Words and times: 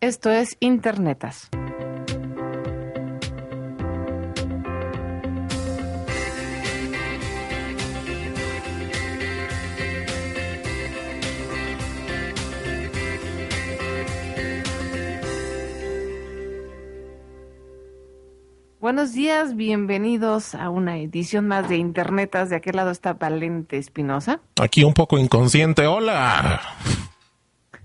Esto 0.00 0.30
es 0.30 0.56
Internetas. 0.60 1.48
Buenos 18.78 19.12
días, 19.12 19.56
bienvenidos 19.56 20.54
a 20.54 20.70
una 20.70 20.98
edición 20.98 21.48
más 21.48 21.68
de 21.68 21.76
Internetas. 21.76 22.50
De 22.50 22.56
aquel 22.56 22.76
lado 22.76 22.92
está 22.92 23.14
Valente 23.14 23.78
Espinosa. 23.78 24.42
Aquí 24.60 24.84
un 24.84 24.94
poco 24.94 25.18
inconsciente, 25.18 25.88
hola. 25.88 26.60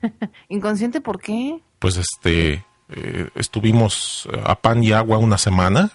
¿Inconsciente 0.50 1.02
por 1.02 1.20
qué? 1.20 1.64
Pues 1.84 1.98
este, 1.98 2.64
eh, 2.88 3.30
estuvimos 3.36 4.26
a 4.46 4.56
pan 4.56 4.82
y 4.84 4.94
agua 4.94 5.18
una 5.18 5.38
semana. 5.38 5.92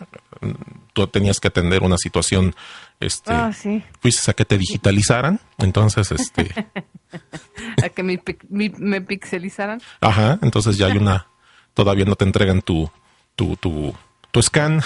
Tú 0.93 1.07
tenías 1.07 1.41
que 1.41 1.49
atender 1.49 1.83
una 1.83 1.97
situación, 1.97 2.55
este, 3.01 3.33
Ah, 3.33 3.53
sí. 3.55 3.83
fuiste 4.01 4.31
a 4.31 4.35
que 4.35 4.45
te 4.45 4.59
digitalizaran, 4.59 5.41
entonces 5.57 6.13
este, 6.13 6.55
A 7.83 7.89
que 7.89 8.03
me, 8.03 8.21
me 8.51 9.01
pixelizaran. 9.01 9.81
ajá, 10.03 10.39
entonces 10.43 10.77
ya 10.77 10.89
hay 10.89 10.99
una, 10.99 11.27
todavía 11.73 12.05
no 12.05 12.17
te 12.17 12.27
entregan 12.27 12.61
tu, 12.61 12.91
tu, 13.35 13.57
tu, 13.57 13.95
tu 14.31 14.43
scan, 14.43 14.83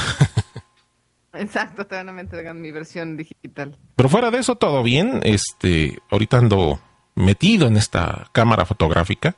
Exacto, 1.34 1.84
todavía 1.86 2.04
no 2.12 2.14
me 2.14 2.20
entregan 2.22 2.60
mi 2.60 2.70
versión 2.70 3.16
digital. 3.16 3.76
pero 3.96 4.08
fuera 4.08 4.30
de 4.30 4.38
eso 4.38 4.54
todo 4.56 4.82
bien, 4.84 5.20
este, 5.24 5.98
ahorita 6.10 6.36
ando 6.38 6.78
metido 7.14 7.66
en 7.66 7.76
esta 7.76 8.28
cámara 8.32 8.66
fotográfica 8.66 9.34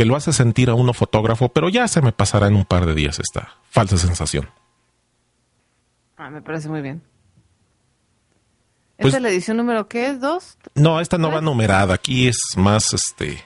que 0.00 0.06
lo 0.06 0.16
hace 0.16 0.32
sentir 0.32 0.70
a 0.70 0.74
uno 0.74 0.94
fotógrafo, 0.94 1.50
pero 1.50 1.68
ya 1.68 1.86
se 1.86 2.00
me 2.00 2.10
pasará 2.10 2.46
en 2.46 2.56
un 2.56 2.64
par 2.64 2.86
de 2.86 2.94
días 2.94 3.18
esta 3.18 3.56
falsa 3.68 3.98
sensación. 3.98 4.48
Ah, 6.16 6.30
me 6.30 6.40
parece 6.40 6.70
muy 6.70 6.80
bien. 6.80 7.02
Pues- 8.96 9.08
¿Esta 9.08 9.18
es 9.18 9.22
la 9.22 9.28
edición 9.28 9.58
número 9.58 9.88
qué 9.88 10.06
es? 10.06 10.18
¿Dos? 10.18 10.56
No, 10.74 11.00
esta 11.00 11.18
no 11.18 11.30
va 11.30 11.42
numerada. 11.42 11.92
Aquí 11.92 12.28
es 12.28 12.38
más 12.56 12.94
este 12.94 13.44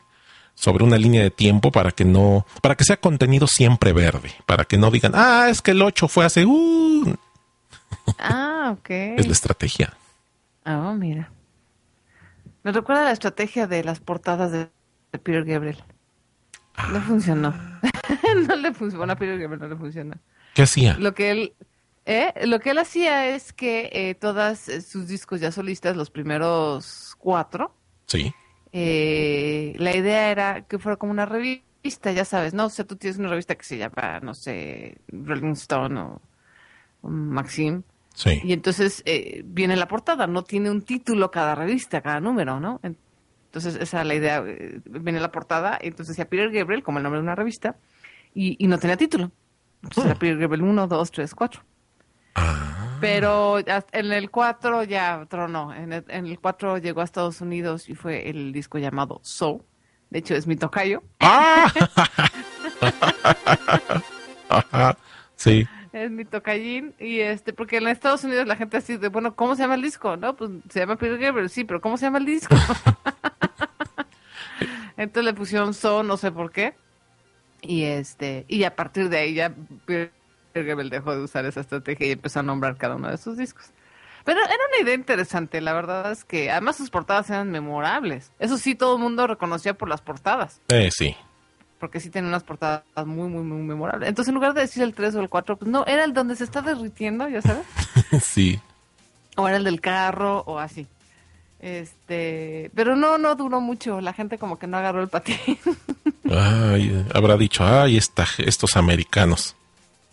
sobre 0.55 0.85
una 0.85 0.97
línea 0.97 1.25
de 1.25 1.33
tiempo 1.33 1.73
para 1.73 1.91
que 1.91 2.05
no, 2.05 2.47
para 2.63 2.77
que 2.77 2.85
sea 2.85 2.99
contenido 2.99 3.49
siempre 3.49 3.93
verde, 3.93 4.31
para 4.47 4.65
que 4.65 4.79
no 4.79 4.93
digan, 4.93 5.11
ah, 5.17 5.49
es 5.51 5.61
que 5.61 5.73
el 5.73 5.83
8 5.83 6.07
fue 6.07 6.25
hace, 6.25 6.47
uh, 6.47 7.17
Ah, 8.21 8.77
ok. 8.79 8.91
es 8.91 9.27
la 9.27 9.33
estrategia. 9.33 9.93
Ah, 10.65 10.95
mira. 10.97 11.33
Me 12.63 12.71
recuerda 12.71 13.03
a 13.03 13.07
la 13.07 13.11
estrategia 13.11 13.67
de 13.67 13.83
las 13.83 13.99
portadas 13.99 14.53
de, 14.53 14.71
de 15.11 15.19
Peter 15.19 15.45
Gabriel. 15.45 15.83
No 16.93 17.01
funcionó. 17.03 17.55
no 18.49 18.57
le 18.57 18.73
funcionó. 18.75 19.13
A 19.13 19.17
Peter 19.17 19.39
Gabriel 19.39 19.61
no 19.63 19.69
le 19.69 19.77
funcionó. 19.77 20.15
¿Qué 20.55 20.63
hacía? 20.63 20.97
Lo 20.99 21.15
que 21.15 21.31
él, 21.31 21.53
¿eh? 22.07 22.33
lo 22.47 22.61
que 22.61 22.71
él 22.71 22.79
hacía 22.79 23.29
es 23.29 23.53
que 23.53 23.91
eh, 23.93 24.15
todas 24.15 24.69
eh, 24.69 24.81
sus 24.83 25.09
discos 25.09 25.41
ya 25.41 25.51
solistas, 25.53 25.97
los 25.97 26.11
primeros 26.11 27.15
cuatro, 27.19 27.75
Sí. 28.07 28.33
eh, 28.73 29.75
la 29.79 29.97
idea 29.97 30.31
era 30.31 30.63
que 30.63 30.79
fuera 30.79 30.97
como 30.97 31.13
una 31.13 31.27
revista, 31.27 32.13
ya 32.13 32.25
sabes, 32.25 32.55
¿no? 32.55 32.67
O 32.67 32.71
sea, 32.71 32.85
tú 32.85 32.97
tienes 32.97 33.19
una 33.19 33.29
revista 33.29 33.55
que 33.55 33.65
se 33.65 33.79
llama, 33.79 34.21
no 34.21 34.35
sé, 34.35 34.99
Rolling 35.09 35.53
Stone 35.53 35.99
o, 36.01 36.21
o 37.03 37.09
Maxim, 37.09 37.83
Sí. 38.15 38.41
y 38.45 38.53
entonces 38.53 39.03
eh, 39.07 39.43
viene 39.45 39.75
la 39.77 39.89
portada, 39.89 40.27
no 40.29 40.45
tiene 40.45 40.71
un 40.71 40.83
título 40.83 41.31
cada 41.31 41.55
revista, 41.57 42.01
cada 42.01 42.21
número, 42.21 42.61
¿no? 42.61 42.81
Entonces 43.55 43.81
esa 43.81 44.01
es 44.01 44.07
la 44.09 44.15
idea, 44.17 44.43
eh, 44.45 44.81
viene 44.85 45.21
la 45.21 45.31
portada, 45.31 45.79
entonces 45.81 46.17
decía 46.17 46.29
Peter 46.29 46.51
Gabriel, 46.51 46.83
como 46.83 46.99
el 46.99 47.05
nombre 47.05 47.21
de 47.21 47.23
una 47.23 47.37
revista, 47.37 47.77
y, 48.35 48.57
y 48.59 48.67
no 48.67 48.81
tenía 48.81 48.97
título. 48.97 49.31
Entonces 49.81 50.07
era 50.07 50.19
Peter 50.19 50.37
Gabriel 50.37 50.65
1, 50.65 50.89
2, 50.89 51.11
3, 51.13 51.35
4. 51.37 51.63
Ah, 52.35 52.97
Pero 53.01 53.61
en 53.61 54.13
el 54.13 54.31
4 54.33 54.83
ya 54.83 55.25
tronó. 55.29 55.73
En 55.73 55.93
el, 55.93 56.05
en 56.09 56.27
el 56.27 56.41
4 56.41 56.79
llegó 56.79 57.01
a 57.01 57.05
Estados 57.05 57.41
Unidos 57.41 57.89
y 57.89 57.95
fue 57.95 58.29
el 58.29 58.53
disco 58.53 58.79
llamado 58.79 59.21
So. 59.23 59.65
De 60.11 60.19
hecho, 60.19 60.35
es 60.35 60.49
mi 60.49 60.57
tocayo. 60.57 61.05
¡Ah! 61.21 61.73
Ajá. 64.49 64.97
Sí. 65.37 65.67
Es 65.93 66.11
mi 66.11 66.25
tocallín. 66.25 66.95
Y 66.99 67.21
este, 67.21 67.53
porque 67.53 67.77
en 67.77 67.87
Estados 67.89 68.25
Unidos 68.25 68.47
la 68.47 68.57
gente 68.57 68.77
así 68.79 68.97
de, 68.97 69.09
bueno, 69.09 69.37
¿cómo 69.37 69.55
se 69.55 69.63
llama 69.63 69.75
el 69.75 69.83
disco? 69.83 70.17
No, 70.17 70.35
pues 70.35 70.51
se 70.71 70.81
llama 70.81 70.97
Peter 70.97 71.19
Gabriel, 71.19 71.51
sí, 71.51 71.65
pero 71.65 71.81
¿cómo 71.81 71.97
se 71.97 72.07
llama 72.07 72.19
el 72.19 72.25
disco? 72.27 72.55
Entonces 74.97 75.25
le 75.25 75.35
pusieron 75.35 75.75
So, 75.75 76.03
no 76.03 76.17
sé 76.17 76.31
por 76.33 76.51
qué. 76.53 76.75
Y 77.63 77.85
este, 77.85 78.45
y 78.49 78.65
a 78.65 78.77
partir 78.77 79.09
de 79.09 79.19
ahí 79.19 79.35
ya 79.35 79.53
Peter 79.87 80.11
Gabriel 80.55 80.91
dejó 80.91 81.17
de 81.17 81.23
usar 81.23 81.47
esa 81.47 81.61
estrategia 81.61 82.07
y 82.07 82.11
empezó 82.13 82.41
a 82.41 82.43
nombrar 82.43 82.77
cada 82.77 82.97
uno 82.97 83.11
de 83.11 83.17
sus 83.17 83.37
discos. 83.37 83.67
Pero 84.25 84.41
era 84.41 84.49
una 84.55 84.83
idea 84.83 84.95
interesante, 84.95 85.61
la 85.61 85.73
verdad 85.75 86.11
es 86.13 86.25
que 86.25 86.51
además 86.51 86.77
sus 86.77 86.89
portadas 86.91 87.29
eran 87.31 87.51
memorables. 87.51 88.33
Eso 88.39 88.57
sí, 88.57 88.75
todo 88.75 88.97
el 88.97 89.03
mundo 89.03 89.27
reconocía 89.27 89.75
por 89.75 89.89
las 89.89 90.01
portadas, 90.01 90.61
Eh, 90.69 90.91
sí. 90.91 91.15
porque 91.79 92.01
sí 92.01 92.09
tienen 92.09 92.29
unas 92.29 92.43
portadas 92.43 92.85
muy, 93.05 93.29
muy, 93.29 93.43
muy 93.43 93.63
memorables. 93.63 94.09
Entonces, 94.09 94.31
en 94.31 94.35
lugar 94.37 94.55
de 94.55 94.63
decir 94.63 94.83
el 94.83 94.95
3 94.95 95.15
o 95.17 95.21
el 95.21 95.29
4, 95.29 95.57
pues 95.59 95.71
no, 95.71 95.85
era 95.87 96.05
el 96.05 96.15
donde 96.15 96.37
se 96.37 96.45
está 96.45 96.63
derritiendo, 96.63 97.29
ya 97.29 97.43
sabes, 97.43 97.67
Sí. 98.23 98.59
o 99.37 99.47
era 99.47 99.59
el 99.59 99.65
del 99.65 99.83
carro, 99.83 100.41
o 100.47 100.59
así. 100.59 100.87
Este, 101.65 102.71
pero 102.75 102.95
no, 102.95 103.17
no 103.17 103.37
duró 103.37 103.59
mucho, 103.59 104.03
la 104.03 104.13
gente 104.13 104.37
como 104.37 104.59
que 104.59 104.67
no 104.67 104.77
agarró 104.77 105.01
el 105.01 105.09
patín. 105.09 105.39
Ay, 106.31 107.07
habrá 107.15 107.39
dicho, 107.39 107.65
ay, 107.65 107.97
esta, 107.97 108.27
estos 108.37 108.77
americanos. 108.77 109.57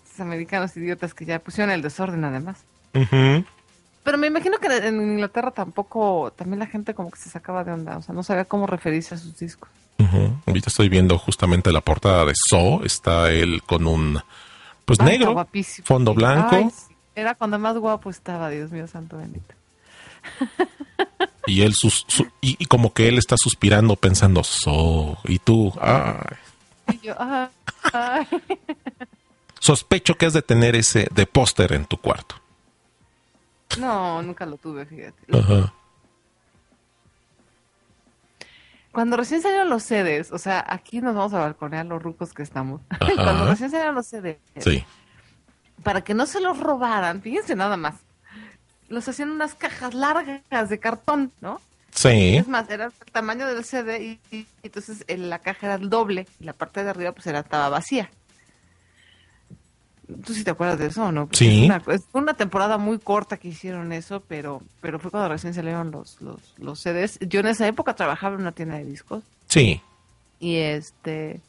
Los 0.09 0.19
americanos 0.21 0.77
idiotas 0.77 1.13
que 1.13 1.25
ya 1.25 1.39
pusieron 1.39 1.71
el 1.71 1.81
desorden 1.81 2.23
además. 2.23 2.63
Pero 2.93 4.17
me 4.17 4.27
imagino 4.27 4.59
que 4.59 4.67
en 4.67 5.01
Inglaterra 5.01 5.51
tampoco, 5.51 6.31
también 6.37 6.59
la 6.59 6.67
gente 6.67 6.93
como 6.93 7.11
que 7.11 7.19
se 7.19 7.29
sacaba 7.29 7.65
de 7.65 7.73
onda, 7.73 7.97
o 7.97 8.01
sea, 8.01 8.15
no 8.15 8.23
sabía 8.23 8.45
cómo 8.45 8.65
referirse 8.65 9.15
a 9.15 9.17
sus 9.17 9.37
discos. 9.37 9.69
Ahorita 10.45 10.69
estoy 10.69 10.87
viendo 10.87 11.17
justamente 11.17 11.71
la 11.73 11.81
portada 11.81 12.25
de 12.25 12.33
So. 12.49 12.83
Está 12.85 13.29
él 13.29 13.61
con 13.63 13.87
un, 13.87 14.19
pues 14.85 14.99
negro, 15.01 15.33
guapísimo. 15.33 15.85
fondo 15.85 16.13
blanco. 16.13 16.55
Ay, 16.55 16.69
sí. 16.69 16.95
Era 17.13 17.35
cuando 17.35 17.59
más 17.59 17.77
guapo 17.77 18.09
estaba, 18.09 18.49
Dios 18.49 18.71
mío, 18.71 18.87
santo 18.87 19.17
bendito. 19.17 19.53
Y 21.47 21.61
él 21.63 21.73
sus, 21.73 22.05
su- 22.07 22.27
y, 22.41 22.55
y 22.59 22.65
como 22.65 22.93
que 22.93 23.07
él 23.07 23.17
está 23.17 23.35
suspirando 23.37 23.95
pensando 23.95 24.43
so 24.43 25.17
y 25.25 25.39
tú 25.39 25.73
ay, 25.81 26.15
Y 26.93 27.07
yo, 27.07 27.15
ay, 27.19 27.47
ay. 27.93 28.27
sospecho 29.59 30.15
que 30.17 30.25
has 30.27 30.33
de 30.33 30.41
tener 30.41 30.75
ese 30.75 31.07
de 31.11 31.25
póster 31.25 31.73
en 31.73 31.85
tu 31.85 31.97
cuarto. 31.97 32.35
No, 33.79 34.21
nunca 34.21 34.45
lo 34.45 34.57
tuve, 34.57 34.85
fíjate. 34.85 35.37
Ajá. 35.37 35.73
Cuando 38.91 39.15
recién 39.15 39.41
salieron 39.41 39.69
los 39.69 39.83
CDs, 39.83 40.31
o 40.33 40.37
sea, 40.37 40.65
aquí 40.67 40.99
nos 40.99 41.15
vamos 41.15 41.33
a 41.33 41.39
balconear 41.39 41.85
los 41.85 42.03
rucos 42.03 42.33
que 42.33 42.43
estamos. 42.43 42.81
Ajá. 42.89 43.05
Cuando 43.15 43.45
recién 43.47 43.71
salieron 43.71 43.95
los 43.95 44.07
CDs, 44.07 44.37
Sí. 44.57 44.83
para 45.83 46.01
que 46.03 46.13
no 46.13 46.25
se 46.25 46.41
los 46.41 46.59
robaran, 46.59 47.21
fíjense 47.21 47.55
nada 47.55 47.77
más, 47.77 47.95
los 48.91 49.07
hacían 49.07 49.31
unas 49.31 49.55
cajas 49.55 49.93
largas 49.93 50.69
de 50.69 50.79
cartón, 50.79 51.31
¿no? 51.41 51.59
Sí. 51.93 52.37
Es 52.37 52.47
más, 52.47 52.69
era 52.69 52.85
el 52.85 53.11
tamaño 53.11 53.47
del 53.47 53.63
CD 53.65 54.19
y, 54.31 54.35
y 54.35 54.47
entonces 54.63 55.03
la 55.07 55.39
caja 55.39 55.65
era 55.67 55.75
el 55.75 55.89
doble 55.89 56.27
y 56.39 56.43
la 56.45 56.53
parte 56.53 56.83
de 56.83 56.89
arriba 56.89 57.11
pues 57.11 57.27
era 57.27 57.39
estaba 57.39 57.67
vacía. 57.69 58.09
¿Tú 60.25 60.33
sí 60.33 60.43
te 60.43 60.51
acuerdas 60.51 60.77
de 60.77 60.87
eso 60.87 61.05
o 61.05 61.11
no? 61.11 61.29
Sí. 61.31 61.65
Una, 61.65 61.81
es 61.93 62.03
una 62.11 62.33
temporada 62.33 62.77
muy 62.77 62.99
corta 62.99 63.37
que 63.37 63.47
hicieron 63.47 63.93
eso, 63.93 64.21
pero 64.27 64.61
pero 64.81 64.99
fue 64.99 65.09
cuando 65.09 65.29
recién 65.29 65.53
salieron 65.53 65.91
los, 65.91 66.21
los, 66.21 66.53
los 66.57 66.79
CDs. 66.79 67.17
Yo 67.21 67.39
en 67.39 67.47
esa 67.47 67.65
época 67.67 67.95
trabajaba 67.95 68.35
en 68.35 68.41
una 68.41 68.51
tienda 68.51 68.75
de 68.77 68.85
discos 68.85 69.23
Sí. 69.47 69.81
y 70.39 70.57
este... 70.57 71.39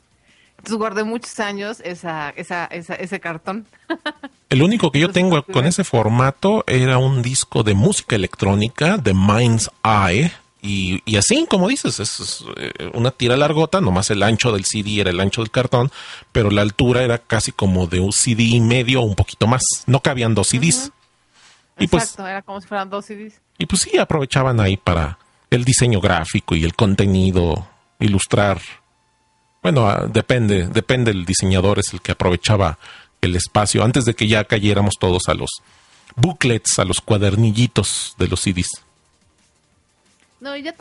Entonces 0.62 0.78
guardé 0.78 1.02
muchos 1.02 1.40
años 1.40 1.80
esa, 1.84 2.30
esa, 2.30 2.66
esa, 2.66 2.94
ese 2.94 3.18
cartón. 3.18 3.66
El 4.48 4.62
único 4.62 4.92
que 4.92 5.00
yo 5.00 5.10
tengo 5.10 5.42
pues, 5.42 5.52
con 5.52 5.66
ese 5.66 5.82
formato 5.82 6.62
era 6.68 6.98
un 6.98 7.20
disco 7.20 7.64
de 7.64 7.74
música 7.74 8.14
electrónica 8.14 8.96
de 8.96 9.12
Mind's 9.12 9.68
Eye. 9.82 10.30
Y, 10.60 11.02
y 11.04 11.16
así, 11.16 11.46
como 11.50 11.66
dices, 11.66 11.98
es, 11.98 12.20
es, 12.20 12.44
eh, 12.58 12.92
una 12.94 13.10
tira 13.10 13.36
largota, 13.36 13.80
nomás 13.80 14.10
el 14.10 14.22
ancho 14.22 14.52
del 14.52 14.64
CD 14.64 15.00
era 15.00 15.10
el 15.10 15.18
ancho 15.18 15.42
del 15.42 15.50
cartón, 15.50 15.90
pero 16.30 16.48
la 16.52 16.62
altura 16.62 17.02
era 17.02 17.18
casi 17.18 17.50
como 17.50 17.88
de 17.88 17.98
un 17.98 18.12
CD 18.12 18.44
y 18.44 18.60
medio 18.60 19.00
o 19.00 19.04
un 19.04 19.16
poquito 19.16 19.48
más. 19.48 19.62
No 19.86 19.98
cabían 19.98 20.36
dos 20.36 20.46
CDs. 20.46 20.92
Y 21.76 21.88
pues, 21.88 22.04
Exacto, 22.04 22.28
era 22.28 22.42
como 22.42 22.60
si 22.60 22.68
fueran 22.68 22.88
dos 22.88 23.04
CDs. 23.04 23.40
y 23.58 23.66
pues 23.66 23.82
sí, 23.82 23.98
aprovechaban 23.98 24.60
ahí 24.60 24.76
para 24.76 25.18
el 25.50 25.64
diseño 25.64 26.00
gráfico 26.00 26.54
y 26.54 26.62
el 26.62 26.76
contenido, 26.76 27.66
ilustrar. 27.98 28.60
Bueno, 29.62 29.86
ah, 29.88 30.06
depende, 30.08 30.66
depende 30.68 31.10
el 31.12 31.24
diseñador, 31.24 31.78
es 31.78 31.92
el 31.92 32.00
que 32.00 32.12
aprovechaba 32.12 32.78
el 33.20 33.36
espacio 33.36 33.84
antes 33.84 34.04
de 34.04 34.14
que 34.14 34.26
ya 34.26 34.44
cayéramos 34.44 34.94
todos 34.98 35.28
a 35.28 35.34
los 35.34 35.50
booklets, 36.16 36.78
a 36.78 36.84
los 36.84 37.00
cuadernillitos 37.00 38.14
de 38.18 38.28
los 38.28 38.40
CDs. 38.40 38.68
No, 40.40 40.56
ya 40.56 40.74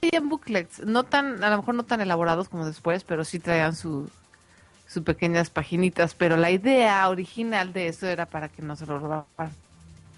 traían 0.00 0.30
booklets, 0.30 0.78
no 0.80 1.04
tan, 1.04 1.44
a 1.44 1.50
lo 1.50 1.58
mejor 1.58 1.74
no 1.74 1.82
tan 1.82 2.00
elaborados 2.00 2.48
como 2.48 2.64
después, 2.64 3.04
pero 3.04 3.22
sí 3.24 3.38
traían 3.38 3.76
su, 3.76 4.08
sus 4.88 5.02
pequeñas 5.02 5.50
paginitas, 5.50 6.14
pero 6.14 6.38
la 6.38 6.50
idea 6.50 7.06
original 7.10 7.74
de 7.74 7.88
eso 7.88 8.06
era 8.06 8.24
para 8.24 8.48
que 8.48 8.62
no 8.62 8.76
se 8.76 8.86
lo 8.86 8.98
robaran. 8.98 9.52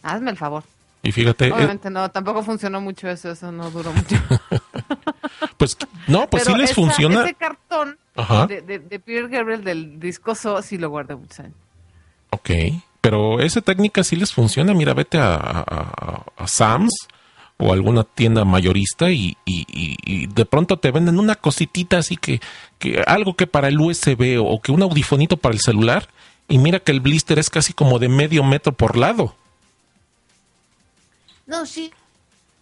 Hazme 0.05 0.31
el 0.31 0.37
favor. 0.37 0.62
Y 1.03 1.11
fíjate. 1.11 1.49
eh, 1.49 1.53
Obviamente 1.53 1.91
no, 1.91 2.08
tampoco 2.12 2.44
funcionó 2.44 2.81
mucho 2.81 3.08
eso, 3.08 3.32
eso 3.32 3.50
no 3.50 3.73
duró 3.73 3.93
mucho. 3.93 4.17
pues 5.56 5.76
no, 6.06 6.28
pues 6.28 6.44
Pero 6.44 6.56
sí 6.56 6.60
les 6.62 6.70
esa- 6.70 6.74
funciona. 6.80 7.22
Ese 7.24 7.34
cartón 7.34 7.98
Ajá. 8.14 8.46
de, 8.46 8.62
de, 8.62 8.78
de 8.78 8.98
Peter 9.00 9.28
Gabriel 9.28 9.62
del 9.64 10.00
disco 10.00 10.34
So 10.34 10.60
sí 10.62 10.78
lo 10.78 10.90
guardé 10.90 11.16
muchos 11.16 11.40
años. 11.40 11.54
Ok, 12.30 12.50
pero 13.00 13.40
esa 13.40 13.60
técnica 13.60 14.02
sí 14.04 14.16
les 14.16 14.32
funciona. 14.32 14.74
Mira, 14.74 14.94
vete 14.94 15.18
a, 15.18 15.34
a- 15.36 15.64
a- 15.66 16.24
a 16.36 16.46
Sam's 16.48 16.92
o 17.58 17.72
alguna 17.72 18.04
tienda 18.04 18.44
mayorista 18.44 19.10
y, 19.10 19.36
y- 19.46 19.64
y- 19.72 19.96
y 20.04 20.26
de 20.26 20.44
pronto 20.44 20.78
te 20.78 20.90
venden 20.90 21.18
una 21.18 21.36
cositita 21.36 21.98
así 21.98 22.16
que, 22.16 22.40
que 22.78 23.02
algo 23.06 23.34
que 23.34 23.46
para 23.46 23.68
el 23.68 23.80
USB 23.80 24.38
o 24.42 24.60
que 24.60 24.72
un 24.72 24.82
audifonito 24.82 25.36
para 25.38 25.54
el 25.54 25.60
celular 25.60 26.08
y 26.48 26.58
mira 26.58 26.80
que 26.80 26.92
el 26.92 27.00
blister 27.00 27.38
es 27.38 27.48
casi 27.48 27.72
como 27.72 27.98
de 27.98 28.08
medio 28.10 28.44
metro 28.44 28.72
por 28.72 28.96
lado. 28.98 29.34
No, 31.46 31.64
sí. 31.66 31.92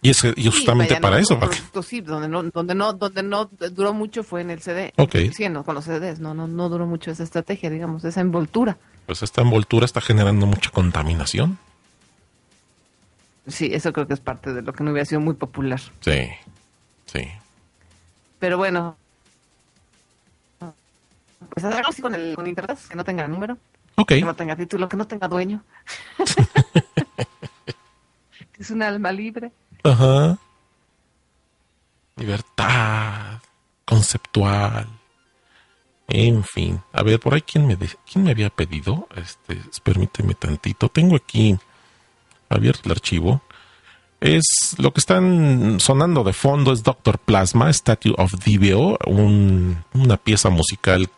Y 0.05 0.09
es 0.11 0.23
y 0.23 0.33
sí, 0.33 0.51
justamente 0.51 1.01
para 1.01 1.15
no, 1.15 1.21
eso. 1.23 1.39
para 1.39 1.51
producto, 1.51 1.81
sí, 1.81 1.99
donde 1.99 2.27
no, 2.27 2.43
donde 2.43 2.75
no, 2.75 2.93
donde 2.93 3.23
no 3.23 3.45
duró 3.71 3.91
mucho 3.91 4.23
fue 4.23 4.41
en 4.41 4.51
el 4.51 4.61
CD. 4.61 4.93
Ok. 4.97 5.15
Sí, 5.33 5.49
no, 5.49 5.63
con 5.63 5.73
los 5.73 5.85
CDs, 5.85 6.19
no, 6.19 6.35
no, 6.35 6.47
no 6.47 6.69
duró 6.69 6.85
mucho 6.85 7.09
esa 7.09 7.23
estrategia, 7.23 7.71
digamos, 7.71 8.03
esa 8.05 8.21
envoltura. 8.21 8.77
Pues 9.07 9.23
esta 9.23 9.41
envoltura 9.41 9.85
está 9.85 10.01
generando 10.01 10.45
mucha 10.45 10.69
contaminación. 10.69 11.57
Sí, 13.47 13.71
eso 13.73 13.91
creo 13.93 14.05
que 14.05 14.13
es 14.13 14.19
parte 14.19 14.53
de 14.53 14.61
lo 14.61 14.73
que 14.73 14.83
no 14.83 14.91
hubiera 14.91 15.05
sido 15.05 15.21
muy 15.21 15.33
popular. 15.33 15.81
Sí, 16.01 16.29
sí. 17.07 17.27
Pero 18.37 18.59
bueno. 18.59 18.97
Pues 21.49 21.65
algo 21.65 21.89
así 21.89 22.03
con 22.03 22.13
el 22.13 22.35
con 22.35 22.45
internet, 22.45 22.77
que 22.87 22.95
no 22.95 23.03
tenga 23.03 23.27
número, 23.27 23.57
que 24.07 24.21
no 24.21 24.35
tenga 24.35 24.55
título, 24.55 24.87
que 24.87 24.97
no 24.97 25.07
tenga 25.07 25.27
dueño. 25.27 25.63
es 28.59 28.69
un 28.69 28.83
alma 28.83 29.11
libre. 29.11 29.51
Ajá. 29.85 30.37
Libertad 32.17 33.39
conceptual. 33.85 34.87
En 36.07 36.43
fin, 36.43 36.81
a 36.93 37.01
ver, 37.03 37.19
por 37.19 37.33
ahí 37.33 37.41
quién 37.41 37.65
me, 37.65 37.75
quién 37.77 38.23
me 38.23 38.31
había 38.31 38.49
pedido, 38.51 39.07
este, 39.15 39.59
permíteme 39.83 40.35
tantito. 40.35 40.87
Tengo 40.89 41.15
aquí 41.15 41.57
abierto 42.47 42.81
el 42.85 42.91
archivo. 42.91 43.41
Es 44.21 44.75
lo 44.77 44.93
que 44.93 44.99
están 44.99 45.79
sonando 45.79 46.23
de 46.23 46.31
fondo 46.33 46.71
es 46.71 46.83
Doctor 46.83 47.17
Plasma, 47.19 47.69
Statue 47.73 48.13
of 48.17 48.33
Divio, 48.45 48.97
un- 49.07 49.83
una 49.93 50.17
pieza 50.17 50.49
musical 50.49 51.09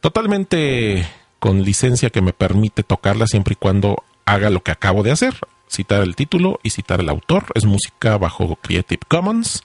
totalmente 0.00 1.08
con 1.38 1.62
licencia 1.62 2.10
que 2.10 2.20
me 2.20 2.32
permite 2.32 2.82
tocarla 2.82 3.26
siempre 3.26 3.52
y 3.52 3.56
cuando 3.56 4.02
haga 4.26 4.50
lo 4.50 4.62
que 4.62 4.70
acabo 4.70 5.02
de 5.02 5.12
hacer, 5.12 5.34
citar 5.70 6.02
el 6.02 6.16
título 6.16 6.58
y 6.62 6.70
citar 6.70 7.00
el 7.00 7.08
autor. 7.08 7.46
Es 7.54 7.64
música 7.64 8.18
bajo 8.18 8.56
Creative 8.56 9.00
Commons, 9.08 9.62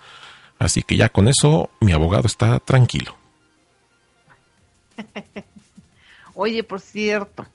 así 0.59 0.83
que 0.83 0.95
ya 0.97 1.09
con 1.09 1.27
eso 1.27 1.69
mi 1.81 1.91
abogado 1.91 2.27
está 2.27 2.59
tranquilo. 2.59 3.15
Oye, 6.35 6.63
por 6.63 6.81
cierto, 6.81 7.45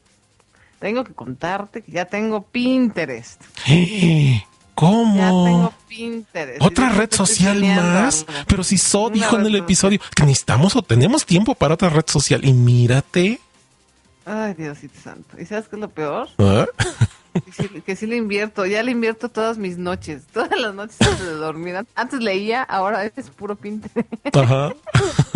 tengo 0.78 1.04
que 1.04 1.12
contarte 1.12 1.82
que 1.82 1.92
ya 1.92 2.04
tengo 2.06 2.42
Pinterest. 2.42 3.42
¿Cómo? 4.74 5.16
Ya 5.16 5.28
tengo 5.28 5.74
Pinterest. 5.88 6.62
Otra 6.62 6.88
red 6.90 7.12
social 7.12 7.62
más. 7.62 8.24
algo. 8.26 8.44
Pero 8.46 8.64
si 8.64 8.78
So 8.78 9.10
dijo 9.10 9.34
en 9.36 9.42
el 9.42 9.46
social. 9.48 9.64
episodio 9.64 10.00
que 10.16 10.22
necesitamos 10.24 10.74
o 10.76 10.82
tenemos 10.82 11.26
tiempo 11.26 11.54
para 11.54 11.74
otra 11.74 11.90
red 11.90 12.04
social. 12.06 12.42
Y 12.44 12.54
mírate. 12.54 13.40
Ay, 14.24 14.54
Diosito 14.54 14.98
santo. 15.02 15.38
¿Y 15.38 15.44
sabes 15.44 15.68
qué 15.68 15.76
es 15.76 15.80
lo 15.80 15.90
peor? 15.90 16.28
¿Ah? 16.38 16.66
Que 17.32 17.52
sí, 17.52 17.68
que 17.82 17.96
sí 17.96 18.06
le 18.06 18.16
invierto. 18.16 18.66
Ya 18.66 18.82
le 18.82 18.90
invierto 18.90 19.28
todas 19.28 19.56
mis 19.58 19.78
noches. 19.78 20.22
Todas 20.32 20.58
las 20.58 20.74
noches 20.74 20.96
antes 21.00 21.20
de 21.26 21.32
dormir. 21.34 21.76
Antes 21.94 22.20
leía, 22.20 22.62
ahora 22.62 23.04
es 23.04 23.30
puro 23.30 23.54
Pinterest. 23.56 24.08
Ajá. 24.36 24.74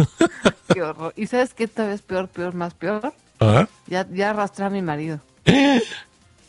Qué 0.73 0.83
horror. 0.83 1.13
¿Y 1.17 1.27
sabes 1.27 1.55
qué 1.55 1.69
tal 1.69 1.89
vez 1.89 2.03
peor, 2.03 2.29
peor, 2.29 2.55
más 2.55 2.75
peor? 2.75 3.13
¿Ah? 3.41 3.69
Ya, 3.87 4.07
ya 4.11 4.31
arrastré 4.31 4.65
a 4.65 4.71
mi 4.71 4.83
marido. 4.83 5.21
Mi 5.47 5.81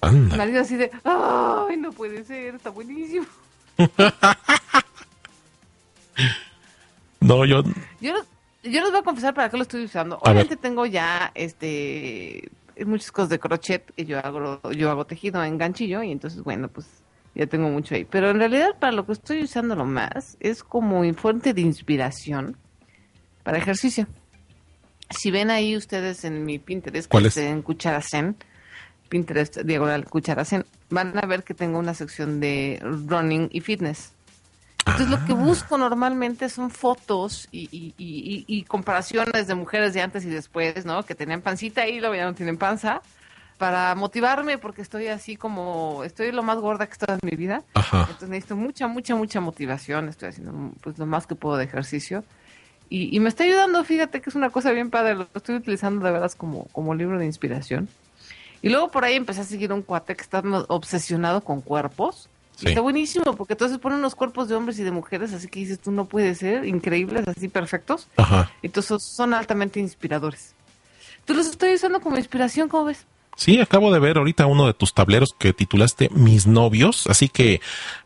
Anda. 0.02 0.38
marido 0.38 0.62
así 0.62 0.76
de, 0.76 0.92
ay, 1.04 1.78
no 1.78 1.92
puede 1.92 2.24
ser, 2.24 2.56
está 2.56 2.70
buenísimo. 2.70 3.26
No, 7.20 7.46
yo. 7.46 7.64
Yo, 8.02 8.14
los- 8.14 8.26
yo 8.64 8.82
les 8.82 8.92
voy 8.92 9.00
a 9.00 9.04
confesar 9.04 9.34
para 9.34 9.50
qué 9.50 9.58
lo 9.58 9.64
estoy 9.64 9.84
usando. 9.86 10.18
Obviamente 10.22 10.56
tengo 10.58 10.86
ya 10.86 11.32
este 11.36 12.50
muchas 12.86 13.12
cosas 13.12 13.30
de 13.30 13.39
crochet 13.39 13.92
que 13.94 14.06
yo 14.06 14.19
hago, 14.19 14.72
yo 14.72 14.89
hago 14.89 15.06
tejido 15.06 15.44
en 15.44 15.57
ganchillo 15.57 16.04
y 16.04 16.12
entonces 16.12 16.44
bueno, 16.44 16.68
pues 16.68 16.88
ya 17.36 17.48
tengo 17.48 17.69
mucho 17.69 17.95
ahí. 17.95 18.06
Pero 18.06 18.30
en 18.30 18.39
realidad 18.39 18.77
para 18.80 18.94
lo 18.94 19.06
que 19.06 19.13
estoy 19.13 19.44
usándolo 19.44 19.86
más 19.86 20.38
es 20.39 20.63
como 20.63 21.01
fuente 21.13 21.54
de 21.54 21.62
inspiración 21.62 22.57
para 23.44 23.57
ejercicio. 23.57 24.07
Si 25.10 25.30
ven 25.31 25.51
ahí 25.51 25.77
ustedes 25.77 26.25
en 26.25 26.45
mi 26.45 26.57
Pinterest, 26.57 27.07
que 27.07 27.12
¿Cuál 27.12 27.27
es? 27.27 27.38
en 27.38 27.62
Cucharasen, 27.62 28.36
Pinterest 29.07 29.60
diagonal 29.60 30.06
Cucharasen, 30.06 30.66
van 30.89 31.18
a 31.18 31.27
ver 31.27 31.44
que 31.44 31.54
tengo 31.54 31.77
una 31.77 31.94
sección 31.94 32.39
de 32.39 32.80
running 32.81 33.50
y 33.51 33.62
fitness. 33.62 34.15
Entonces 34.86 35.10
lo 35.10 35.26
que 35.26 35.32
Ah. 35.34 35.36
busco 35.36 35.78
normalmente 35.78 36.48
son 36.50 36.70
fotos 36.70 37.48
y, 37.52 37.68
y- 37.72 37.94
y- 37.98 38.46
y- 38.48 38.64
comparaciones 38.64 39.48
de 39.48 39.56
mujeres 39.56 39.94
de 39.94 40.02
antes 40.02 40.24
y 40.26 40.30
después, 40.30 40.86
¿no? 40.86 41.04
Que 41.04 41.16
tenían 41.16 41.42
pancita 41.42 41.88
y 41.88 42.00
luego 42.00 42.16
ya 42.16 42.26
no 42.26 42.34
tienen 42.36 42.58
panza, 42.58 43.02
para 43.58 43.96
motivarme 43.96 44.58
porque 44.58 44.82
estoy 44.82 45.08
así 45.08 45.38
como, 45.38 46.04
estoy 46.04 46.32
lo 46.32 46.44
más 46.44 46.58
gorda 46.60 46.86
que 46.86 46.92
he 46.92 46.94
estado 46.94 47.14
en 47.22 47.28
mi 47.30 47.36
vida. 47.38 47.64
Ajá. 47.74 48.02
Entonces 48.02 48.30
necesito 48.30 48.56
mucha, 48.58 48.88
mucha, 48.88 49.16
mucha 49.16 49.40
motivación. 49.42 50.10
Estoy 50.10 50.30
haciendo 50.30 50.72
pues 50.82 50.98
lo 51.00 51.06
más 51.06 51.26
que 51.26 51.36
puedo 51.36 51.56
de 51.58 51.64
ejercicio. 51.64 52.24
Y, 52.88 53.20
me 53.20 53.30
está 53.30 53.44
ayudando, 53.46 53.84
fíjate 53.84 54.22
que 54.22 54.30
es 54.30 54.36
una 54.36 54.52
cosa 54.52 54.72
bien 54.72 54.92
padre, 54.92 55.16
lo 55.16 55.28
estoy 55.34 55.56
utilizando 55.56 56.06
de 56.06 56.12
veras 56.12 56.36
como, 56.36 56.66
como 56.66 56.94
libro 56.94 57.18
de 57.18 57.26
inspiración. 57.26 57.90
Y 58.62 58.70
luego 58.70 58.92
por 58.92 59.04
ahí 59.04 59.16
empecé 59.16 59.42
a 59.42 59.44
seguir 59.46 59.74
un 59.74 59.82
cuate 59.82 60.16
que 60.16 60.22
está 60.22 60.44
obsesionado 60.68 61.42
con 61.42 61.62
cuerpos. 61.62 62.30
Sí. 62.56 62.69
Está 62.69 62.81
buenísimo, 62.81 63.36
porque 63.36 63.54
entonces 63.54 63.78
pone 63.80 63.96
unos 63.96 64.16
cuerpos 64.16 64.48
de 64.48 64.56
hombres 64.56 64.80
y 64.80 64.84
de 64.84 64.92
mujeres, 64.92 65.34
así 65.34 65.48
que 65.48 65.60
dices, 65.60 65.80
tú 65.80 65.92
no 65.92 66.06
puedes 66.06 66.38
ser, 66.38 66.66
increíbles, 66.66 67.28
así 67.28 67.50
perfectos. 67.50 68.07
Ajá. 68.16 68.52
Entonces 68.62 69.04
son 69.04 69.34
altamente 69.34 69.80
inspiradores. 69.80 70.56
Tú 71.25 71.34
los 71.34 71.48
estoy 71.48 71.74
usando 71.74 72.00
como 72.00 72.18
inspiración, 72.18 72.70
¿cómo 72.70 72.86
ves? 72.86 73.06
Sí, 73.36 73.60
acabo 73.60 73.91
de 73.91 74.00
ver 74.00 74.18
ahorita 74.18 74.46
uno 74.46 74.65
de 74.68 74.74
tus 74.74 74.94
tableros 74.94 75.36
que 75.38 75.53
titulaste 75.53 76.10
Mis 76.13 76.48
novios. 76.48 77.08
Así 77.08 77.27
que 77.27 77.60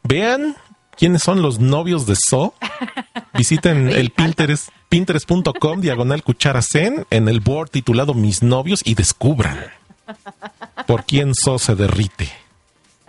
vean 0.03 0.55
quiénes 0.97 1.21
son 1.21 1.41
los 1.41 1.59
novios 1.59 2.05
de 2.07 2.15
So. 2.15 2.55
Visiten 3.33 3.89
el 3.89 4.09
Pinterest, 4.09 4.69
pinterest.com, 4.89 5.81
diagonal 5.81 6.24
cuchara 6.24 6.62
zen, 6.62 7.05
en 7.12 7.27
el 7.27 7.41
board 7.41 7.69
titulado 7.69 8.13
Mis 8.15 8.41
novios 8.41 8.81
y 8.83 8.95
descubran 8.95 9.59
por 10.88 11.05
quién 11.05 11.35
So 11.35 11.59
se 11.59 11.75
derrite. 11.75 12.29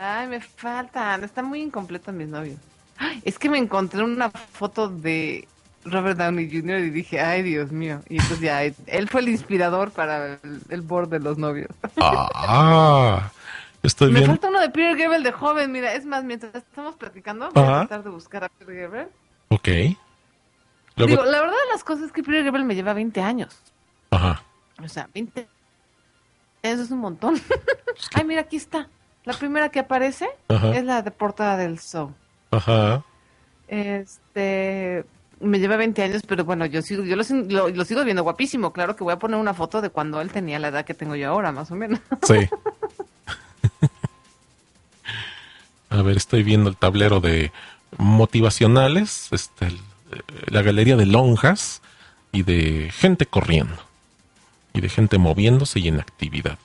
Ay, 0.02 0.28
me 0.28 0.40
faltan, 0.40 1.24
están 1.24 1.44
muy 1.44 1.60
incompletos 1.60 2.14
mis 2.14 2.26
novios. 2.28 2.56
Ay, 2.96 3.20
es 3.24 3.38
que 3.38 3.50
me 3.50 3.58
encontré 3.58 4.02
una 4.02 4.30
foto 4.30 4.88
de 4.88 5.46
Robert 5.84 6.18
Downey 6.18 6.50
Jr. 6.50 6.78
y 6.80 6.90
dije, 6.90 7.20
ay, 7.20 7.42
Dios 7.42 7.70
mío. 7.70 8.00
Y 8.08 8.14
entonces 8.14 8.40
ya, 8.40 8.62
él 8.64 9.08
fue 9.10 9.20
el 9.20 9.28
inspirador 9.28 9.90
para 9.90 10.34
el, 10.42 10.60
el 10.70 10.80
board 10.80 11.08
de 11.10 11.20
los 11.20 11.36
novios. 11.36 11.68
Ah, 11.98 13.30
estoy 13.82 14.10
Me 14.10 14.20
bien. 14.20 14.30
falta 14.30 14.48
uno 14.48 14.60
de 14.60 14.70
Peter 14.70 14.96
Gabriel 14.96 15.22
de 15.22 15.32
joven, 15.32 15.70
mira, 15.70 15.92
es 15.94 16.06
más, 16.06 16.24
mientras 16.24 16.54
estamos 16.54 16.96
platicando, 16.96 17.50
voy 17.50 17.62
Ajá. 17.62 17.76
a 17.82 17.86
tratar 17.86 18.04
de 18.04 18.10
buscar 18.10 18.44
a 18.44 18.48
Peter 18.48 18.74
Gabriel. 18.74 19.08
Ok. 19.48 19.68
Luego, 20.96 21.10
Digo, 21.10 21.24
la 21.24 21.40
verdad 21.40 21.52
de 21.66 21.72
las 21.72 21.84
cosas 21.84 22.06
es 22.06 22.12
que 22.12 22.22
Peter 22.22 22.42
Gabriel 22.44 22.66
me 22.66 22.74
lleva 22.74 22.94
20 22.94 23.20
años. 23.20 23.58
ajá. 24.10 24.42
O 24.82 24.88
sea, 24.88 25.10
20 25.12 25.46
eso 26.62 26.82
es 26.82 26.90
un 26.90 26.98
montón. 27.00 27.38
Ay, 28.14 28.24
mira, 28.24 28.40
aquí 28.42 28.56
está. 28.56 28.88
La 29.24 29.34
primera 29.34 29.68
que 29.68 29.80
aparece 29.80 30.28
Ajá. 30.48 30.74
es 30.74 30.84
la 30.84 31.02
de 31.02 31.10
portada 31.10 31.56
del 31.56 31.78
show. 31.80 32.12
Ajá. 32.50 33.02
Este 33.68 35.04
me 35.40 35.58
lleva 35.58 35.76
20 35.76 36.02
años, 36.02 36.22
pero 36.26 36.44
bueno, 36.44 36.66
yo 36.66 36.82
sigo, 36.82 37.02
yo 37.04 37.16
lo, 37.16 37.24
sin- 37.24 37.52
lo- 37.52 37.68
lo 37.70 37.84
sigo 37.84 38.04
viendo 38.04 38.22
guapísimo. 38.22 38.72
Claro 38.72 38.94
que 38.96 39.04
voy 39.04 39.12
a 39.14 39.18
poner 39.18 39.38
una 39.38 39.54
foto 39.54 39.80
de 39.80 39.88
cuando 39.90 40.20
él 40.20 40.30
tenía 40.30 40.58
la 40.58 40.68
edad 40.68 40.84
que 40.84 40.92
tengo 40.94 41.16
yo 41.16 41.28
ahora, 41.30 41.50
más 41.52 41.70
o 41.70 41.76
menos. 41.76 42.00
Sí. 42.22 42.34
A 45.90 46.02
ver, 46.02 46.16
estoy 46.16 46.42
viendo 46.42 46.70
el 46.70 46.76
tablero 46.76 47.20
de 47.20 47.52
motivacionales, 47.98 49.28
este, 49.32 49.66
el- 49.66 49.74
eh, 49.74 49.80
la 50.46 50.62
galería 50.62 50.96
de 50.96 51.06
lonjas 51.06 51.82
y 52.32 52.42
de 52.44 52.90
gente 52.92 53.26
corriendo 53.26 53.76
y 54.72 54.80
de 54.80 54.88
gente 54.88 55.18
moviéndose 55.18 55.80
y 55.80 55.88
en 55.88 55.98
actividad. 56.00 56.58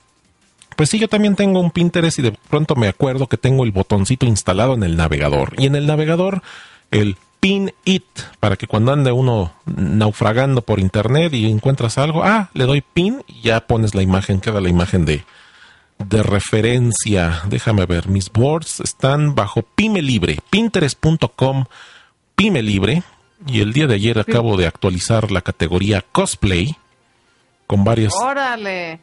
Pues 0.76 0.90
sí, 0.90 0.98
yo 0.98 1.08
también 1.08 1.36
tengo 1.36 1.58
un 1.58 1.70
Pinterest 1.70 2.18
y 2.18 2.22
de 2.22 2.32
pronto 2.32 2.76
me 2.76 2.88
acuerdo 2.88 3.26
que 3.26 3.38
tengo 3.38 3.64
el 3.64 3.72
botoncito 3.72 4.26
instalado 4.26 4.74
en 4.74 4.82
el 4.82 4.96
navegador. 4.96 5.54
Y 5.58 5.66
en 5.66 5.74
el 5.74 5.86
navegador, 5.86 6.42
el 6.90 7.16
Pin 7.40 7.72
It, 7.84 8.04
para 8.40 8.56
que 8.56 8.66
cuando 8.66 8.92
ande 8.92 9.12
uno 9.12 9.52
naufragando 9.64 10.62
por 10.62 10.80
internet 10.80 11.32
y 11.32 11.50
encuentras 11.50 11.96
algo, 11.96 12.24
ah, 12.24 12.50
le 12.54 12.64
doy 12.64 12.80
pin 12.80 13.22
y 13.26 13.42
ya 13.42 13.66
pones 13.66 13.94
la 13.94 14.02
imagen, 14.02 14.40
queda 14.40 14.60
la 14.60 14.68
imagen 14.68 15.04
de, 15.04 15.24
de 15.98 16.22
referencia. 16.22 17.42
Déjame 17.46 17.86
ver, 17.86 18.08
mis 18.08 18.30
boards 18.30 18.80
están 18.80 19.34
bajo 19.34 19.62
Pime 19.62 20.02
Libre, 20.02 20.38
pinterest.com, 20.50 21.64
Pime 22.34 22.62
Libre. 22.62 23.02
Y 23.46 23.60
el 23.60 23.72
día 23.74 23.86
de 23.86 23.94
ayer 23.94 24.18
acabo 24.18 24.56
de 24.56 24.66
actualizar 24.66 25.30
la 25.30 25.42
categoría 25.42 26.02
cosplay 26.10 26.74
con 27.66 27.84
varias. 27.84 28.14
Órale. 28.14 29.00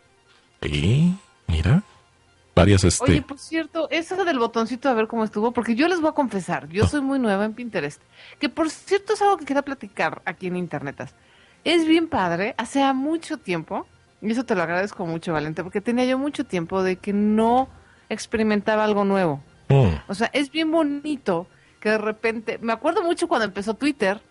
Mira, 1.47 1.83
varias 2.55 2.83
este. 2.83 3.03
Oye, 3.11 3.21
por 3.21 3.39
cierto, 3.39 3.87
eso 3.89 4.23
del 4.25 4.39
botoncito 4.39 4.89
a 4.89 4.93
ver 4.93 5.07
cómo 5.07 5.23
estuvo, 5.23 5.51
porque 5.51 5.75
yo 5.75 5.87
les 5.87 5.99
voy 6.01 6.09
a 6.09 6.13
confesar, 6.13 6.67
yo 6.69 6.87
soy 6.87 7.01
muy 7.01 7.19
nueva 7.19 7.45
en 7.45 7.53
Pinterest, 7.53 8.01
que 8.39 8.49
por 8.49 8.69
cierto 8.69 9.13
es 9.13 9.21
algo 9.21 9.37
que 9.37 9.45
quería 9.45 9.61
platicar 9.63 10.21
aquí 10.25 10.47
en 10.47 10.55
Internetas. 10.55 11.13
Es 11.63 11.85
bien 11.87 12.07
padre, 12.09 12.55
hace 12.57 12.81
mucho 12.93 13.37
tiempo, 13.37 13.87
y 14.21 14.31
eso 14.31 14.43
te 14.45 14.55
lo 14.55 14.63
agradezco 14.63 15.05
mucho, 15.05 15.33
Valente, 15.33 15.63
porque 15.63 15.81
tenía 15.81 16.05
yo 16.05 16.17
mucho 16.17 16.45
tiempo 16.45 16.83
de 16.83 16.97
que 16.97 17.13
no 17.13 17.67
experimentaba 18.09 18.83
algo 18.83 19.03
nuevo. 19.05 19.41
Mm, 19.69 19.95
O 20.07 20.13
sea, 20.13 20.29
es 20.33 20.51
bien 20.51 20.71
bonito 20.71 21.47
que 21.79 21.89
de 21.89 21.97
repente, 21.97 22.57
me 22.61 22.73
acuerdo 22.73 23.01
mucho 23.03 23.27
cuando 23.27 23.45
empezó 23.45 23.73
Twitter, 23.73 24.21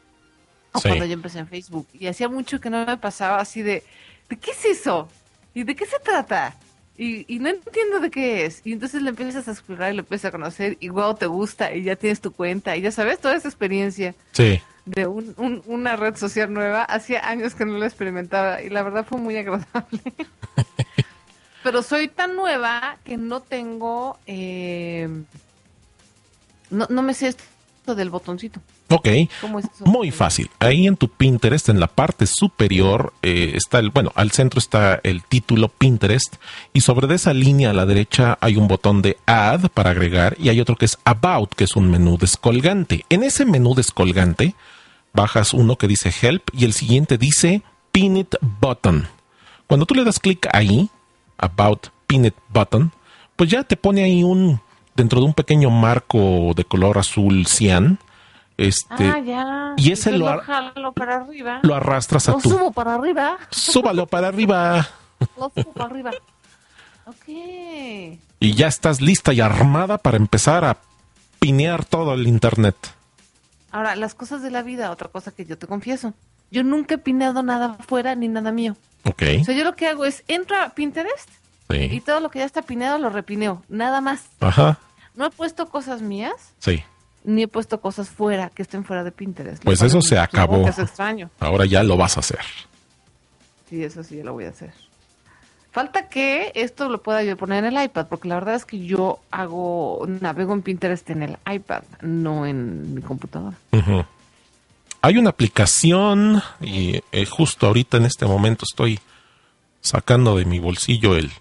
o 0.72 0.78
Sí. 0.78 0.88
cuando 0.88 1.04
yo 1.06 1.12
empecé 1.14 1.38
en 1.38 1.48
Facebook, 1.48 1.86
y 1.92 2.06
hacía 2.06 2.28
mucho 2.28 2.60
que 2.60 2.70
no 2.70 2.86
me 2.86 2.96
pasaba 2.96 3.38
así 3.40 3.62
de, 3.62 3.82
¿de 4.28 4.36
qué 4.38 4.52
es 4.52 4.64
eso? 4.64 5.08
¿Y 5.54 5.64
de 5.64 5.74
qué 5.74 5.84
se 5.86 5.98
trata? 6.00 6.54
Y, 6.98 7.24
y 7.34 7.38
no 7.38 7.48
entiendo 7.48 8.00
de 8.00 8.10
qué 8.10 8.44
es. 8.44 8.60
Y 8.64 8.72
entonces 8.72 9.02
le 9.02 9.10
empiezas 9.10 9.48
a 9.48 9.52
explorar 9.52 9.92
y 9.92 9.96
lo 9.96 10.02
empiezas 10.02 10.26
a 10.28 10.30
conocer, 10.32 10.76
y 10.80 10.88
wow, 10.90 11.14
te 11.14 11.26
gusta, 11.26 11.74
y 11.74 11.82
ya 11.84 11.96
tienes 11.96 12.20
tu 12.20 12.32
cuenta, 12.32 12.76
y 12.76 12.82
ya 12.82 12.90
sabes, 12.92 13.18
toda 13.18 13.34
esa 13.34 13.48
experiencia 13.48 14.14
sí. 14.32 14.60
de 14.84 15.06
un- 15.06 15.34
un- 15.38 15.62
una 15.66 15.96
red 15.96 16.16
social 16.16 16.52
nueva, 16.52 16.82
hacía 16.84 17.26
años 17.28 17.54
que 17.54 17.64
no 17.64 17.78
lo 17.78 17.84
experimentaba, 17.86 18.60
y 18.62 18.68
la 18.68 18.82
verdad 18.82 19.06
fue 19.08 19.18
muy 19.18 19.36
agradable. 19.36 20.00
Pero 21.62 21.82
soy 21.82 22.08
tan 22.08 22.34
nueva 22.36 22.98
que 23.04 23.16
no 23.16 23.40
tengo, 23.40 24.18
eh, 24.26 25.08
no, 26.70 26.86
no 26.90 27.02
me 27.02 27.14
sé 27.14 27.28
esto 27.28 27.94
del 27.94 28.10
botoncito. 28.10 28.60
Ok. 28.92 29.08
Muy 29.84 30.10
fácil. 30.10 30.50
Ahí 30.58 30.86
en 30.86 30.96
tu 30.96 31.08
Pinterest, 31.08 31.68
en 31.68 31.80
la 31.80 31.86
parte 31.86 32.26
superior, 32.26 33.12
eh, 33.22 33.52
está 33.54 33.78
el, 33.78 33.90
bueno, 33.90 34.12
al 34.14 34.32
centro 34.32 34.58
está 34.58 35.00
el 35.02 35.22
título 35.22 35.68
Pinterest 35.68 36.36
y 36.72 36.82
sobre 36.82 37.06
de 37.06 37.14
esa 37.14 37.32
línea 37.32 37.70
a 37.70 37.74
la 37.74 37.86
derecha 37.86 38.36
hay 38.40 38.56
un 38.56 38.68
botón 38.68 39.00
de 39.00 39.16
Add 39.26 39.68
para 39.70 39.90
agregar 39.90 40.36
y 40.38 40.50
hay 40.50 40.60
otro 40.60 40.76
que 40.76 40.84
es 40.84 40.98
About, 41.04 41.54
que 41.54 41.64
es 41.64 41.74
un 41.74 41.90
menú 41.90 42.18
descolgante. 42.18 43.06
En 43.08 43.22
ese 43.22 43.46
menú 43.46 43.74
descolgante 43.74 44.54
bajas 45.12 45.54
uno 45.54 45.76
que 45.76 45.88
dice 45.88 46.12
Help 46.20 46.50
y 46.52 46.64
el 46.64 46.72
siguiente 46.72 47.18
dice 47.18 47.62
Pin 47.92 48.16
It 48.16 48.34
Button. 48.60 49.08
Cuando 49.66 49.86
tú 49.86 49.94
le 49.94 50.04
das 50.04 50.18
clic 50.18 50.48
ahí, 50.52 50.90
About 51.38 51.88
Pin 52.06 52.26
It 52.26 52.34
Button, 52.52 52.92
pues 53.36 53.50
ya 53.50 53.64
te 53.64 53.76
pone 53.76 54.04
ahí 54.04 54.22
un, 54.22 54.60
dentro 54.94 55.20
de 55.20 55.26
un 55.26 55.34
pequeño 55.34 55.70
marco 55.70 56.52
de 56.54 56.64
color 56.64 56.98
azul 56.98 57.46
cian, 57.46 57.98
este, 58.68 59.08
ah, 59.08 59.18
ya. 59.20 59.74
y 59.76 59.92
ese 59.92 60.12
lo 60.12 60.34
lo 60.76 60.92
para 60.92 61.16
arriba. 61.16 61.60
lo 61.62 61.74
arrastras 61.74 62.28
a 62.28 62.32
Lo 62.32 62.38
tu. 62.38 62.50
subo 62.50 62.72
para 62.72 62.94
arriba. 62.94 63.38
Súbalo 63.50 64.06
para 64.06 64.28
arriba. 64.28 64.88
Lo 65.36 65.50
subo 65.54 65.72
para 65.72 65.86
arriba. 65.86 66.10
Ok. 67.06 67.28
Y 68.40 68.54
ya 68.54 68.66
estás 68.68 69.00
lista 69.00 69.32
y 69.32 69.40
armada 69.40 69.98
para 69.98 70.16
empezar 70.16 70.64
a 70.64 70.78
pinear 71.38 71.84
todo 71.84 72.14
el 72.14 72.26
internet. 72.26 72.76
Ahora, 73.70 73.96
las 73.96 74.14
cosas 74.14 74.42
de 74.42 74.50
la 74.50 74.62
vida, 74.62 74.90
otra 74.90 75.08
cosa 75.08 75.30
que 75.32 75.44
yo 75.44 75.56
te 75.58 75.66
confieso. 75.66 76.12
Yo 76.50 76.62
nunca 76.62 76.96
he 76.96 76.98
pineado 76.98 77.42
nada 77.42 77.74
fuera 77.86 78.14
ni 78.14 78.28
nada 78.28 78.52
mío. 78.52 78.76
Ok. 79.04 79.22
O 79.40 79.44
sea, 79.44 79.54
yo 79.54 79.64
lo 79.64 79.74
que 79.74 79.88
hago 79.88 80.04
es 80.04 80.22
entro 80.28 80.60
a 80.60 80.70
Pinterest 80.70 81.28
y 81.70 81.88
Sí. 81.88 82.00
todo 82.04 82.20
lo 82.20 82.28
que 82.30 82.40
ya 82.40 82.44
está 82.44 82.60
pineado 82.62 82.98
lo 82.98 83.08
repineo. 83.08 83.62
Nada 83.68 84.00
más. 84.02 84.24
Ajá. 84.40 84.78
No 85.14 85.26
he 85.26 85.30
puesto 85.30 85.68
cosas 85.68 86.02
mías 86.02 86.52
Sí. 86.58 86.82
Ni 87.24 87.42
he 87.42 87.48
puesto 87.48 87.80
cosas 87.80 88.08
fuera 88.08 88.50
que 88.50 88.62
estén 88.62 88.84
fuera 88.84 89.04
de 89.04 89.12
Pinterest. 89.12 89.62
Pues 89.62 89.82
eso 89.82 90.00
se 90.02 90.18
acabó. 90.18 90.66
Es 90.66 90.78
extraño. 90.78 91.30
Ahora 91.40 91.66
ya 91.66 91.82
lo 91.82 91.96
vas 91.96 92.16
a 92.16 92.20
hacer. 92.20 92.40
Sí, 93.68 93.82
eso 93.82 94.02
sí, 94.02 94.16
ya 94.16 94.24
lo 94.24 94.34
voy 94.34 94.44
a 94.44 94.50
hacer. 94.50 94.72
Falta 95.70 96.10
que 96.10 96.52
esto 96.54 96.90
lo 96.90 97.02
pueda 97.02 97.22
yo 97.22 97.34
poner 97.38 97.64
en 97.64 97.74
el 97.74 97.84
iPad, 97.84 98.06
porque 98.08 98.28
la 98.28 98.34
verdad 98.34 98.56
es 98.56 98.66
que 98.66 98.84
yo 98.84 99.20
hago, 99.30 100.04
navego 100.06 100.52
en 100.52 100.60
Pinterest 100.60 101.08
en 101.08 101.22
el 101.22 101.38
iPad, 101.50 101.82
no 102.02 102.44
en 102.44 102.94
mi 102.94 103.00
computadora. 103.00 103.56
Hay 105.00 105.16
una 105.16 105.30
aplicación 105.30 106.42
y 106.60 107.00
eh, 107.10 107.24
justo 107.24 107.66
ahorita 107.66 107.96
en 107.96 108.04
este 108.04 108.26
momento 108.26 108.66
estoy 108.70 109.00
sacando 109.80 110.36
de 110.36 110.44
mi 110.44 110.58
bolsillo 110.60 111.16
el, 111.16 111.32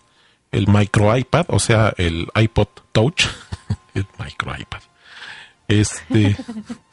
el 0.53 0.67
micro 0.67 1.15
iPad, 1.15 1.47
o 1.49 1.59
sea, 1.59 1.93
el 1.97 2.29
iPod 2.33 2.69
Touch. 2.93 3.25
el 3.93 4.07
micro 4.17 4.53
iPad. 4.57 4.79
Este. 5.71 6.35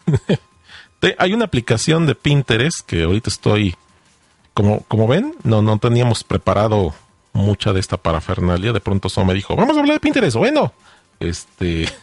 te- 1.00 1.16
hay 1.18 1.32
una 1.34 1.44
aplicación 1.46 2.06
de 2.06 2.14
Pinterest 2.14 2.80
que 2.86 3.02
ahorita 3.04 3.30
estoy. 3.30 3.74
Como, 4.54 4.80
como 4.88 5.06
ven, 5.06 5.34
no, 5.44 5.62
no 5.62 5.78
teníamos 5.78 6.24
preparado 6.24 6.92
mucha 7.32 7.72
de 7.72 7.78
esta 7.80 7.96
parafernalia. 7.96 8.72
De 8.72 8.80
pronto 8.80 9.08
So 9.08 9.24
me 9.24 9.34
dijo, 9.34 9.54
vamos 9.54 9.76
a 9.76 9.80
hablar 9.80 9.96
de 9.96 10.00
Pinterest. 10.00 10.36
Bueno, 10.36 10.72
este. 11.20 11.88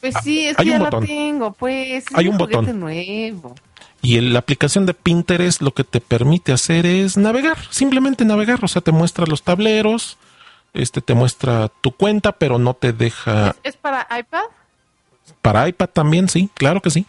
Pues 0.00 0.14
sí, 0.24 0.46
es 0.46 0.58
hay 0.58 0.64
que 0.64 0.70
un 0.70 0.78
ya 0.78 0.84
botón. 0.84 1.00
la 1.02 1.06
tengo, 1.06 1.52
pues. 1.52 2.04
es 2.08 2.14
Hay 2.14 2.26
un 2.26 2.38
botón. 2.38 2.80
nuevo. 2.80 3.54
Y 4.00 4.16
el- 4.16 4.32
la 4.32 4.38
aplicación 4.38 4.86
de 4.86 4.94
Pinterest 4.94 5.60
lo 5.60 5.74
que 5.74 5.84
te 5.84 6.00
permite 6.00 6.52
hacer 6.52 6.86
es 6.86 7.18
navegar, 7.18 7.58
simplemente 7.68 8.24
navegar, 8.24 8.60
o 8.64 8.68
sea, 8.68 8.80
te 8.80 8.92
muestra 8.92 9.26
los 9.26 9.42
tableros, 9.42 10.16
este 10.72 11.02
te 11.02 11.12
muestra 11.12 11.68
tu 11.82 11.90
cuenta, 11.92 12.32
pero 12.32 12.58
no 12.58 12.72
te 12.72 12.94
deja 12.94 13.50
¿Es, 13.62 13.74
es 13.74 13.76
para 13.76 14.08
iPad? 14.18 14.44
Para 15.42 15.68
iPad 15.68 15.88
también, 15.88 16.28
sí, 16.28 16.48
claro 16.54 16.80
que 16.80 16.90
sí. 16.90 17.06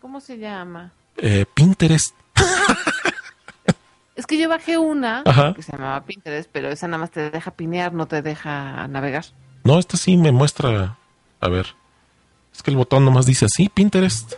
¿Cómo 0.00 0.20
se 0.20 0.38
llama? 0.38 0.92
Eh, 1.16 1.44
Pinterest, 1.54 2.14
Es 4.14 4.26
que 4.26 4.36
yo 4.38 4.48
bajé 4.48 4.78
una 4.78 5.22
Ajá. 5.24 5.54
que 5.54 5.62
se 5.62 5.70
llamaba 5.72 6.02
Pinterest, 6.04 6.48
pero 6.52 6.68
esa 6.70 6.88
nada 6.88 6.98
más 6.98 7.10
te 7.12 7.30
deja 7.30 7.52
pinear, 7.52 7.92
no 7.92 8.06
te 8.06 8.20
deja 8.20 8.88
navegar. 8.88 9.24
no, 9.64 9.78
esta 9.78 9.96
sí 9.96 10.16
me 10.16 10.32
muestra, 10.32 10.96
a 11.40 11.48
ver, 11.48 11.66
es 12.54 12.62
que 12.62 12.70
el 12.72 12.76
botón 12.76 13.04
nomás 13.04 13.26
dice 13.26 13.44
así, 13.44 13.68
Pinterest. 13.68 14.34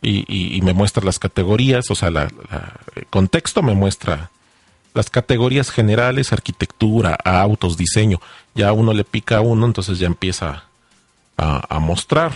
Y, 0.00 0.24
y- 0.32 0.56
y 0.56 0.60
me 0.62 0.74
muestra 0.74 1.02
las 1.04 1.18
categorías, 1.18 1.90
o 1.90 1.94
sea, 1.96 2.10
la, 2.10 2.28
la- 2.50 2.74
el 2.94 3.06
contexto 3.06 3.62
me 3.62 3.74
muestra 3.74 4.30
las 4.94 5.10
categorías 5.10 5.70
generales, 5.70 6.32
arquitectura, 6.32 7.16
autos, 7.24 7.76
diseño. 7.76 8.20
Ya 8.54 8.72
uno 8.72 8.92
le 8.92 9.02
pica 9.04 9.38
a 9.38 9.40
uno, 9.40 9.66
entonces 9.66 9.98
ya 9.98 10.06
empieza 10.06 10.64
a, 11.38 11.62
a 11.74 11.78
mostrar. 11.78 12.32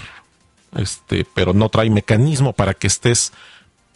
Este, 0.75 1.27
pero 1.35 1.53
no 1.53 1.69
trae 1.69 1.91
mecanismo 1.91 2.55
para 2.55 2.73
que 2.73 2.87
estés 2.87 3.33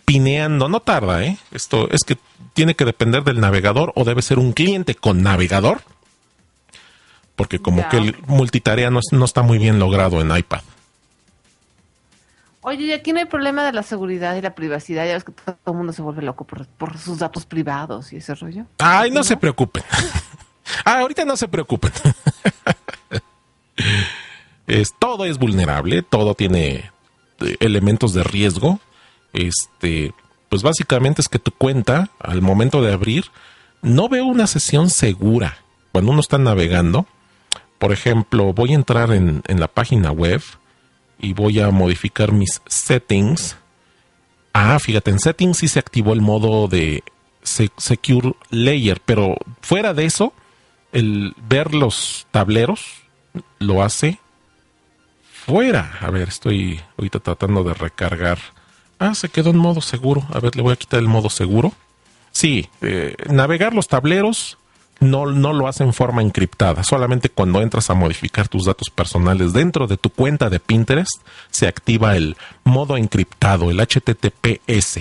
pineando. 0.04 0.68
No 0.68 0.80
tarda, 0.80 1.25
¿eh? 1.25 1.38
Esto 1.52 1.88
es 1.90 2.02
que 2.04 2.18
tiene 2.52 2.75
que 2.75 2.84
depender 2.84 3.25
del 3.25 3.40
navegador 3.40 3.92
o 3.96 4.04
debe 4.04 4.20
ser 4.20 4.38
un 4.38 4.52
cliente 4.52 4.94
con 4.94 5.22
navegador. 5.22 5.80
Porque 7.34 7.58
como 7.60 7.78
Ya, 7.82 7.88
que 7.88 7.96
el 7.98 8.16
multitarea 8.26 8.90
no, 8.90 8.98
es- 8.98 9.12
no 9.12 9.25
está 9.25 9.42
muy 9.42 9.58
bien 9.58 9.78
logrado 9.78 10.20
en 10.20 10.36
iPad. 10.36 10.60
Oye, 12.62 12.84
y 12.86 12.92
aquí 12.92 13.12
no 13.12 13.20
hay 13.20 13.26
problema 13.26 13.64
de 13.64 13.72
la 13.72 13.82
seguridad 13.84 14.34
y 14.36 14.40
la 14.42 14.54
privacidad. 14.54 15.06
Ya 15.06 15.12
ves 15.14 15.22
que 15.25 15.32
todo 15.32 15.56
el 15.66 15.75
mundo 15.75 15.92
se 15.92 16.02
vuelve 16.02 16.22
loco 16.22 16.44
por, 16.44 16.66
por 16.66 16.98
sus 16.98 17.18
datos 17.18 17.46
privados 17.46 18.12
y 18.12 18.16
ese 18.16 18.34
rollo. 18.34 18.64
Ay, 18.78 19.10
no 19.12 19.22
se 19.22 19.36
preocupen. 19.36 19.84
ah, 20.84 20.98
ahorita 21.00 21.25
no 21.25 21.36
se 21.36 21.46
preocupen. 21.46 21.92
es, 24.66 24.94
todo 24.99 25.25
es 25.25 25.38
vulnerable, 25.38 26.02
todo 26.02 26.35
tiene 26.35 26.90
eh, 27.40 27.56
elementos 27.61 28.12
de 28.12 28.23
riesgo. 28.25 28.80
Este, 29.32 30.12
pues 30.49 30.62
básicamente 30.62 31.20
es 31.20 31.28
que 31.28 31.38
tu 31.38 31.50
cuenta, 31.50 32.11
al 32.20 32.42
momento 32.42 32.82
de 32.82 32.92
abrir, 32.92 33.26
no 33.82 34.08
veo 34.08 34.25
una 34.25 34.46
sesión 34.46 34.90
segura. 34.90 35.58
Cuando 35.92 36.12
uno 36.12 36.20
está 36.20 36.38
navegando, 36.38 37.06
por 37.78 37.92
ejemplo, 37.92 38.52
voy 38.52 38.73
a 38.73 38.76
entrar 38.76 39.12
en, 39.12 39.42
en 39.46 39.61
la 39.61 39.68
página 39.68 40.11
web 40.11 40.42
y 41.18 41.32
voy 41.32 41.61
a 41.61 41.70
modificar 41.70 42.32
mis 42.32 42.61
settings. 42.66 43.56
Ah, 44.52 44.78
fíjate, 44.78 45.11
en 45.11 45.18
settings 45.20 45.58
sí 45.58 45.68
se 45.68 45.78
activó 45.78 46.12
el 46.12 46.20
modo 46.23 46.68
de 46.68 47.02
se- 47.42 47.70
Secure 47.76 48.35
Layer, 48.50 49.00
pero 49.04 49.37
fuera 49.61 49.92
de 49.94 50.06
eso, 50.06 50.32
el 50.92 51.35
ver 51.49 51.75
los 51.75 52.26
tableros 52.30 53.02
lo 53.58 53.82
hace 53.82 54.18
fuera. 55.46 55.98
A 56.00 56.10
ver, 56.10 56.28
estoy 56.28 56.80
ahorita 56.98 57.20
tratando 57.20 57.62
de 57.64 57.74
recargar. 57.74 58.38
Ah, 58.98 59.14
se 59.14 59.28
quedó 59.28 59.50
en 59.50 59.56
modo 59.58 59.80
seguro. 59.80 60.26
A 60.32 60.40
ver, 60.40 60.56
le 60.56 60.62
voy 60.62 60.72
a 60.72 60.76
quitar 60.76 61.00
el 61.00 61.08
modo 61.08 61.30
seguro. 61.30 61.72
Sí, 62.32 62.68
eh, 62.82 63.14
navegar 63.30 63.72
los 63.74 63.88
tableros 63.88 64.58
no, 65.00 65.26
no 65.26 65.52
lo 65.52 65.68
hace 65.68 65.84
en 65.84 65.92
forma 65.92 66.22
encriptada. 66.22 66.82
Solamente 66.82 67.28
cuando 67.28 67.60
entras 67.62 67.88
a 67.90 67.94
modificar 67.94 68.48
tus 68.48 68.64
datos 68.64 68.90
personales 68.90 69.52
dentro 69.52 69.86
de 69.86 69.96
tu 69.96 70.10
cuenta 70.10 70.48
de 70.50 70.58
Pinterest, 70.60 71.20
se 71.50 71.66
activa 71.66 72.16
el 72.16 72.36
modo 72.64 72.96
encriptado, 72.96 73.70
el 73.70 73.78
HTTPS. 73.80 75.00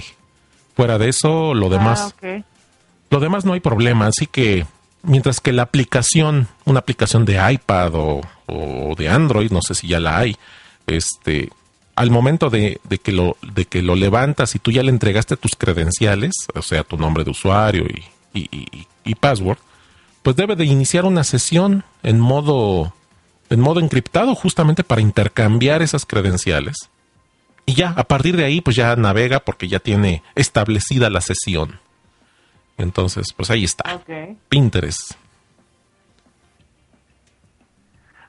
Fuera 0.75 0.97
de 0.97 1.09
eso, 1.09 1.53
lo 1.53 1.69
demás, 1.69 2.01
Ah, 2.01 2.07
ok. 2.37 2.45
lo 3.09 3.19
demás 3.19 3.45
no 3.45 3.53
hay 3.53 3.61
problema. 3.61 4.07
Así 4.07 4.27
que 4.27 4.65
mientras 5.05 5.39
que 5.39 5.53
la 5.53 5.63
aplicación, 5.63 6.47
una 6.65 6.79
aplicación 6.79 7.25
de 7.25 7.39
iPad 7.53 7.91
o, 7.95 8.21
de 8.97 9.09
Android, 9.09 9.51
no 9.51 9.61
sé 9.61 9.73
si 9.75 9.87
ya 9.87 9.99
la 9.99 10.17
hay, 10.17 10.35
este, 10.87 11.49
al 11.95 12.11
momento 12.11 12.49
de, 12.49 12.79
que 13.03 13.11
lo, 13.11 13.37
de 13.41 13.65
que 13.65 13.81
lo 13.81 13.95
levantas 13.95 14.53
y 14.55 14.59
tú 14.59 14.71
ya 14.71 14.83
le 14.83 14.89
entregaste 14.91 15.37
tus 15.37 15.55
credenciales, 15.55 16.33
o 16.53 16.61
sea, 16.61 16.83
tu 16.83 16.97
nombre 16.97 17.23
de 17.23 17.31
usuario 17.31 17.85
y- 17.85 18.03
y 19.05 19.15
password, 19.15 19.57
pues 20.23 20.35
debe 20.35 20.55
de 20.55 20.65
iniciar 20.65 21.05
una 21.05 21.23
sesión 21.23 21.83
en 22.03 22.19
modo, 22.19 22.93
en 23.49 23.59
modo 23.59 23.79
encriptado 23.79 24.33
justamente 24.35 24.83
para 24.83 25.01
intercambiar 25.01 25.81
esas 25.81 26.05
credenciales. 26.05 26.75
Y 27.67 27.73
ya, 27.75 27.89
a 27.91 28.03
partir 28.03 28.35
de 28.35 28.43
ahí, 28.45 28.61
pues 28.61 28.75
ya 28.75 28.95
navega 28.95 29.39
porque 29.39 29.67
ya 29.67 29.79
tiene 29.79 30.21
establecida 30.35 31.09
la 31.09 31.21
sesión. 31.21 31.79
Entonces, 32.77 33.27
pues 33.35 33.49
ahí 33.49 33.63
está. 33.63 33.95
Ok. 33.95 34.37
Pinterest. 34.49 35.13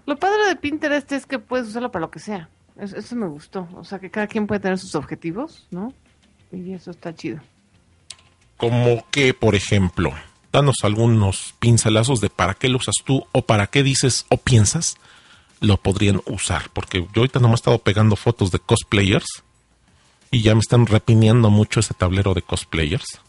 Lo 0.06 0.16
padre 0.16 0.46
de 0.48 0.56
Pinterest 0.56 1.10
es 1.12 1.26
que 1.26 1.38
puedes 1.38 1.68
usarlo 1.68 1.90
para 1.90 2.02
lo 2.06 2.10
que 2.10 2.20
sea. 2.20 2.48
Es- 2.80 2.92
Eso, 2.92 3.16
me 3.16 3.26
gustó. 3.26 3.68
O 3.74 3.84
sea, 3.84 3.98
que 3.98 4.10
cada 4.10 4.26
quien 4.26 4.46
puede 4.46 4.60
tener 4.60 4.78
sus 4.78 4.94
objetivos, 4.94 5.66
¿no? 5.70 5.92
Y 6.52 6.72
eso 6.72 6.90
está 6.92 7.14
chido. 7.14 7.40
Como 8.56 9.04
que, 9.10 9.34
por 9.34 9.54
ejemplo, 9.54 10.12
danos 10.52 10.76
algunos 10.84 11.54
pincelazos 11.58 12.20
de 12.20 12.30
para 12.30 12.54
qué 12.54 12.68
lo 12.68 12.78
usas 12.78 12.94
tú 13.04 13.26
o 13.32 13.42
para 13.42 13.66
qué 13.66 13.82
dices 13.82 14.26
o 14.30 14.36
piensas 14.36 14.96
lo 15.60 15.76
podrían 15.78 16.20
usar. 16.26 16.70
Porque 16.72 17.00
yo 17.00 17.22
ahorita 17.22 17.40
nomás 17.40 17.58
he 17.58 17.62
estado 17.62 17.78
pegando 17.78 18.14
fotos 18.14 18.52
de 18.52 18.58
cosplayers 18.60 19.26
y 20.30 20.42
ya 20.42 20.54
me 20.54 20.60
están 20.60 20.86
repiniendo 20.86 21.50
mucho 21.50 21.80
ese 21.80 21.94
tablero 21.94 22.32
de 22.34 22.42
cosplayers. 22.42 23.20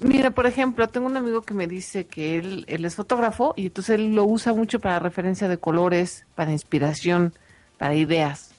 Mira, 0.00 0.30
por 0.32 0.46
ejemplo, 0.46 0.88
tengo 0.88 1.06
un 1.06 1.16
amigo 1.16 1.42
que 1.42 1.54
me 1.54 1.66
dice 1.66 2.06
que 2.06 2.36
él, 2.38 2.64
él 2.68 2.84
es 2.84 2.94
fotógrafo 2.96 3.54
y 3.56 3.66
entonces 3.66 3.94
él 3.94 4.14
lo 4.14 4.24
usa 4.24 4.52
mucho 4.52 4.80
para 4.80 4.98
referencia 4.98 5.48
de 5.48 5.58
colores, 5.58 6.26
para 6.34 6.50
inspiración, 6.52 7.32
para 7.78 7.94
ideas. 7.94 8.50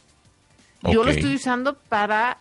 Yo 0.84 1.04
lo 1.04 1.12
estoy 1.12 1.36
usando 1.36 1.76
para, 1.90 2.38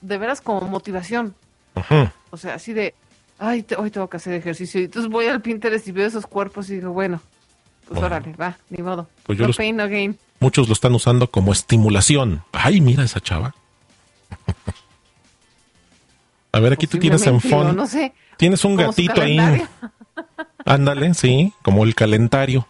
de 0.00 0.18
veras, 0.18 0.40
como 0.40 0.62
motivación. 0.62 1.34
Ujú. 1.74 2.08
O 2.30 2.36
sea, 2.36 2.54
así 2.54 2.72
de, 2.72 2.94
ay, 3.38 3.62
te- 3.62 3.76
hoy 3.76 3.90
tengo 3.90 4.08
que 4.08 4.16
hacer 4.16 4.34
ejercicio. 4.34 4.80
Y 4.80 4.84
entonces 4.84 5.10
voy 5.10 5.26
al 5.26 5.42
Pinterest 5.42 5.86
y 5.88 5.92
veo 5.92 6.06
esos 6.06 6.26
cuerpos 6.26 6.70
y 6.70 6.76
digo, 6.76 6.92
bueno, 6.92 7.20
pues 7.86 8.00
Bueno. 8.00 8.16
órale, 8.16 8.34
va, 8.36 8.56
ni 8.70 8.82
modo. 8.82 9.08
Pues 9.24 9.36
yo 9.38 9.42
no 9.44 9.48
los- 9.48 9.56
pain, 9.56 9.76
no 9.76 9.88
gain. 9.88 10.18
Muchos 10.40 10.68
lo 10.68 10.72
están 10.74 10.94
usando 10.94 11.28
como 11.30 11.52
estimulación. 11.52 12.42
Ay, 12.52 12.80
mira 12.80 13.02
esa 13.04 13.20
chava. 13.20 13.54
A 16.52 16.60
ver, 16.60 16.72
aquí 16.72 16.86
tú 16.86 16.98
tienes 16.98 17.26
en 17.26 17.40
fondo. 17.40 17.72
No 17.72 17.86
sé. 17.86 18.12
Tienes 18.36 18.64
un 18.64 18.76
gatito 18.76 19.20
ahí. 19.20 19.38
Ándale, 20.64 21.12
sí, 21.14 21.52
como 21.62 21.84
el 21.84 21.94
calentario. 21.94 22.66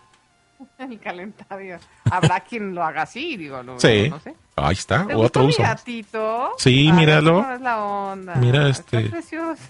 El 0.78 0.98
calendario. 1.00 1.78
Habrá 2.08 2.40
quien 2.40 2.72
lo 2.74 2.84
haga 2.84 3.02
así, 3.02 3.36
digo, 3.36 3.62
no, 3.64 3.80
Sí. 3.80 4.08
no 4.10 4.20
sé. 4.20 4.34
Ahí 4.54 4.74
está, 4.74 5.06
¿Te 5.06 5.14
otro 5.14 5.42
gustó 5.42 5.44
uso. 5.44 5.62
mi 5.62 5.68
gatito? 5.68 6.50
Sí, 6.58 6.90
míralo. 6.92 7.42
¿cómo 7.42 7.52
es 7.52 7.60
la 7.60 7.84
onda? 7.84 8.34
Mira, 8.36 8.68
Está 8.68 8.98
este- 9.00 9.10
precioso. 9.10 9.62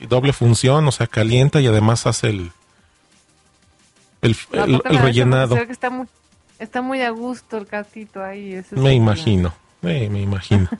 Y 0.00 0.06
doble 0.06 0.32
función, 0.32 0.86
o 0.86 0.92
sea, 0.92 1.06
calienta 1.06 1.60
y 1.60 1.66
además 1.66 2.06
hace 2.06 2.28
el 2.30 2.50
el, 4.20 4.36
No, 4.52 4.64
el- 4.64 4.82
el 4.84 4.98
rellenado. 4.98 5.54
que 5.54 5.72
está 5.72 5.90
muy, 5.90 6.06
está 6.58 6.82
muy 6.82 7.02
a 7.02 7.10
gusto 7.10 7.56
el 7.56 7.66
gatito 7.66 8.22
ahí. 8.22 8.60
Me 8.72 8.94
imagino, 8.94 9.52
eh, 9.82 10.08
me 10.10 10.20
imagino. 10.22 10.68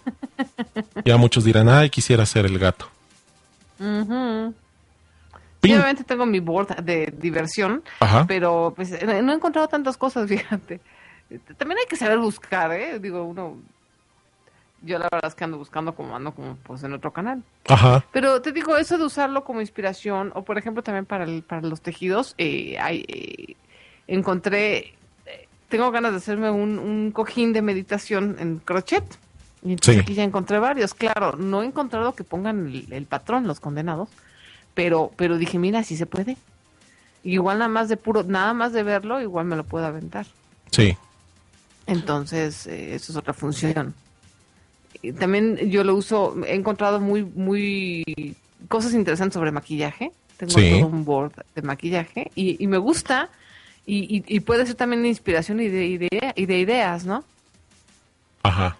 Ya 1.04 1.16
muchos 1.16 1.42
dirán, 1.44 1.68
ay, 1.68 1.90
quisiera 1.90 2.24
ser 2.26 2.46
el 2.46 2.58
gato. 2.58 2.88
Sí, 3.78 3.84
Pin- 5.60 5.74
obviamente 5.74 6.04
tengo 6.04 6.24
mi 6.26 6.38
board 6.40 6.76
de 6.82 7.12
diversión, 7.18 7.82
Ajá. 8.00 8.26
pero 8.26 8.72
pues 8.76 8.90
no 9.04 9.32
he 9.32 9.34
encontrado 9.34 9.66
tantas 9.68 9.96
cosas, 9.96 10.28
fíjate. 10.28 10.80
También 11.56 11.78
hay 11.80 11.86
que 11.88 11.96
saber 11.96 12.18
buscar, 12.18 12.72
¿eh? 12.72 12.98
Digo, 12.98 13.24
uno... 13.24 13.56
Yo 14.82 14.96
la 15.00 15.08
verdad 15.10 15.26
es 15.28 15.34
que 15.34 15.42
ando 15.42 15.58
buscando 15.58 15.92
como 15.96 16.14
ando 16.14 16.32
como 16.32 16.54
pues 16.58 16.84
en 16.84 16.92
otro 16.92 17.12
canal. 17.12 17.42
Ajá. 17.66 18.04
Pero 18.12 18.40
te 18.42 18.52
digo, 18.52 18.76
eso 18.76 18.96
de 18.96 19.04
usarlo 19.04 19.42
como 19.42 19.60
inspiración, 19.60 20.30
o 20.36 20.42
por 20.44 20.56
ejemplo 20.56 20.84
también 20.84 21.04
para, 21.04 21.24
el- 21.24 21.42
para 21.42 21.62
los 21.62 21.80
tejidos, 21.80 22.34
eh, 22.38 22.78
hay, 22.78 23.04
eh, 23.08 23.56
encontré, 24.06 24.94
tengo 25.68 25.90
ganas 25.90 26.12
de 26.12 26.18
hacerme 26.18 26.50
un, 26.50 26.78
un 26.78 27.10
cojín 27.12 27.52
de 27.52 27.62
meditación 27.62 28.36
en 28.38 28.58
crochet. 28.58 29.04
Y 29.62 29.72
entonces 29.72 29.96
Sí. 29.96 30.00
aquí 30.00 30.14
ya 30.14 30.22
encontré 30.24 30.58
varios. 30.58 30.94
Claro, 30.94 31.36
no 31.36 31.62
he 31.62 31.66
encontrado 31.66 32.14
que 32.14 32.24
pongan 32.24 32.68
el, 32.68 32.92
el 32.92 33.06
patrón, 33.06 33.46
los 33.46 33.58
condenados, 33.60 34.08
pero, 34.74 35.10
pero 35.16 35.36
dije, 35.36 35.58
mira, 35.58 35.82
si 35.82 35.96
se 35.96 36.06
puede. 36.06 36.36
Igual 37.24 37.58
nada 37.58 37.68
más 37.68 37.88
de 37.88 37.96
puro, 37.96 38.22
nada 38.22 38.54
más 38.54 38.72
de 38.72 38.82
verlo, 38.84 39.20
igual 39.20 39.46
me 39.46 39.56
lo 39.56 39.64
puedo 39.64 39.84
aventar. 39.84 40.26
Sí. 40.70 40.96
Entonces, 41.86 42.66
eh, 42.66 42.94
eso 42.94 43.12
es 43.12 43.16
otra 43.18 43.32
función. 43.34 43.94
Y 45.02 45.12
también 45.12 45.56
yo 45.70 45.84
lo 45.84 45.94
uso, 45.94 46.36
he 46.46 46.54
encontrado 46.54 47.00
muy, 47.00 47.24
muy 47.24 48.36
cosas 48.68 48.94
interesantes 48.94 49.34
sobre 49.34 49.50
maquillaje. 49.52 50.12
Tengo 50.36 50.52
Sí. 50.52 50.78
todo 50.80 50.86
un 50.88 51.04
board 51.04 51.32
de 51.54 51.62
maquillaje 51.62 52.30
y, 52.34 52.62
y 52.62 52.66
me 52.68 52.78
gusta. 52.78 53.28
Y, 53.90 54.18
y- 54.18 54.24
y 54.36 54.40
puede 54.40 54.66
ser 54.66 54.74
también 54.74 55.06
inspiración 55.06 55.60
y 55.60 55.68
de, 55.68 55.86
idea- 55.86 56.34
y 56.36 56.44
de 56.44 56.58
ideas, 56.58 57.06
¿no? 57.06 57.24
Ajá. 58.42 58.76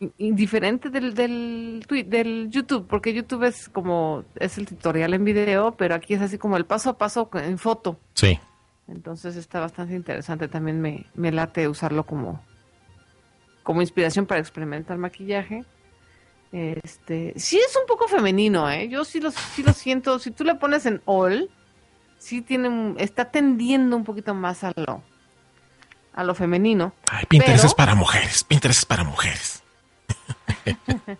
Y- 0.00 0.10
y 0.16 0.32
diferente 0.32 0.88
del, 0.88 1.12
del, 1.14 1.84
del 2.06 2.48
YouTube, 2.50 2.86
porque 2.88 3.12
YouTube 3.12 3.44
es 3.44 3.68
como, 3.68 4.24
es 4.36 4.56
el 4.56 4.66
tutorial 4.66 5.12
en 5.12 5.24
video, 5.24 5.72
pero 5.76 5.94
aquí 5.94 6.14
es 6.14 6.22
así 6.22 6.38
como 6.38 6.56
el 6.56 6.64
paso 6.64 6.88
a 6.88 6.96
paso 6.96 7.28
en 7.34 7.58
foto. 7.58 7.98
Sí. 8.14 8.38
Entonces 8.88 9.36
está 9.36 9.60
bastante 9.60 9.94
interesante. 9.94 10.48
También 10.48 10.80
me, 10.80 11.04
me 11.14 11.32
late 11.32 11.68
usarlo 11.68 12.04
como, 12.04 12.42
como 13.62 13.82
inspiración 13.82 14.24
para 14.24 14.40
experimentar 14.40 14.96
maquillaje. 14.96 15.64
Este, 16.52 17.34
sí 17.36 17.58
es 17.58 17.76
un 17.76 17.86
poco 17.86 18.08
femenino, 18.08 18.70
¿eh? 18.70 18.88
Yo 18.88 19.04
sí 19.04 19.20
lo, 19.20 19.30
sí 19.32 19.62
lo 19.62 19.72
siento. 19.74 20.18
Si 20.18 20.30
tú 20.30 20.44
le 20.44 20.54
pones 20.54 20.86
en 20.86 21.02
all, 21.04 21.50
sí 22.18 22.42
tiene, 22.42 22.94
está 22.98 23.26
tendiendo 23.26 23.96
un 23.96 24.04
poquito 24.04 24.34
más 24.34 24.64
a 24.64 24.72
lo, 24.76 25.02
a 26.14 26.24
lo 26.24 26.34
femenino. 26.34 26.92
Ay, 27.10 27.24
Pinterest 27.26 27.58
Pero- 27.62 27.68
es 27.68 27.74
para 27.74 27.94
mujeres. 27.94 28.44
Pinterest 28.44 28.78
es 28.80 28.84
para 28.86 29.04
mujeres. 29.04 29.62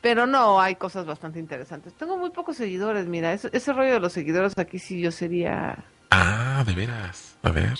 Pero 0.00 0.26
no, 0.26 0.60
hay 0.60 0.74
cosas 0.74 1.06
bastante 1.06 1.38
interesantes. 1.38 1.92
Tengo 1.94 2.16
muy 2.16 2.30
pocos 2.30 2.56
seguidores, 2.56 3.06
mira, 3.06 3.32
ese, 3.32 3.50
ese 3.52 3.72
rollo 3.72 3.92
de 3.94 4.00
los 4.00 4.12
seguidores 4.12 4.58
aquí 4.58 4.78
sí 4.80 5.00
yo 5.00 5.12
sería 5.12 5.84
Ah, 6.10 6.64
de 6.66 6.74
veras. 6.74 7.36
A 7.42 7.50
ver. 7.50 7.78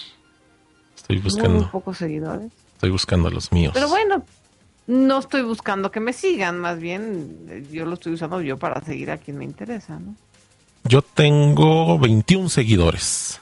Estoy 0.96 1.18
buscando. 1.18 1.59
muy 1.59 1.64
pocos 1.66 1.98
seguidores. 1.98 2.53
Estoy 2.75 2.90
buscando 2.90 3.29
los 3.29 3.51
míos. 3.51 3.72
Pero 3.75 3.88
bueno, 3.88 4.25
no 4.87 5.18
estoy 5.18 5.42
buscando 5.42 5.90
que 5.90 5.98
me 6.01 6.12
sigan, 6.12 6.59
más 6.61 6.79
bien 6.79 7.44
eh, 7.48 7.66
yo 7.72 7.87
lo 7.87 7.94
estoy 7.94 8.12
usando 8.12 8.40
yo 8.40 8.57
para 8.57 8.81
seguir 8.83 9.11
a 9.11 9.18
quien 9.18 9.38
me 9.38 9.44
interesa, 9.44 9.98
¿no? 9.98 10.14
Yo 10.85 11.03
tengo 11.03 11.99
21 11.99 12.49
seguidores. 12.49 13.40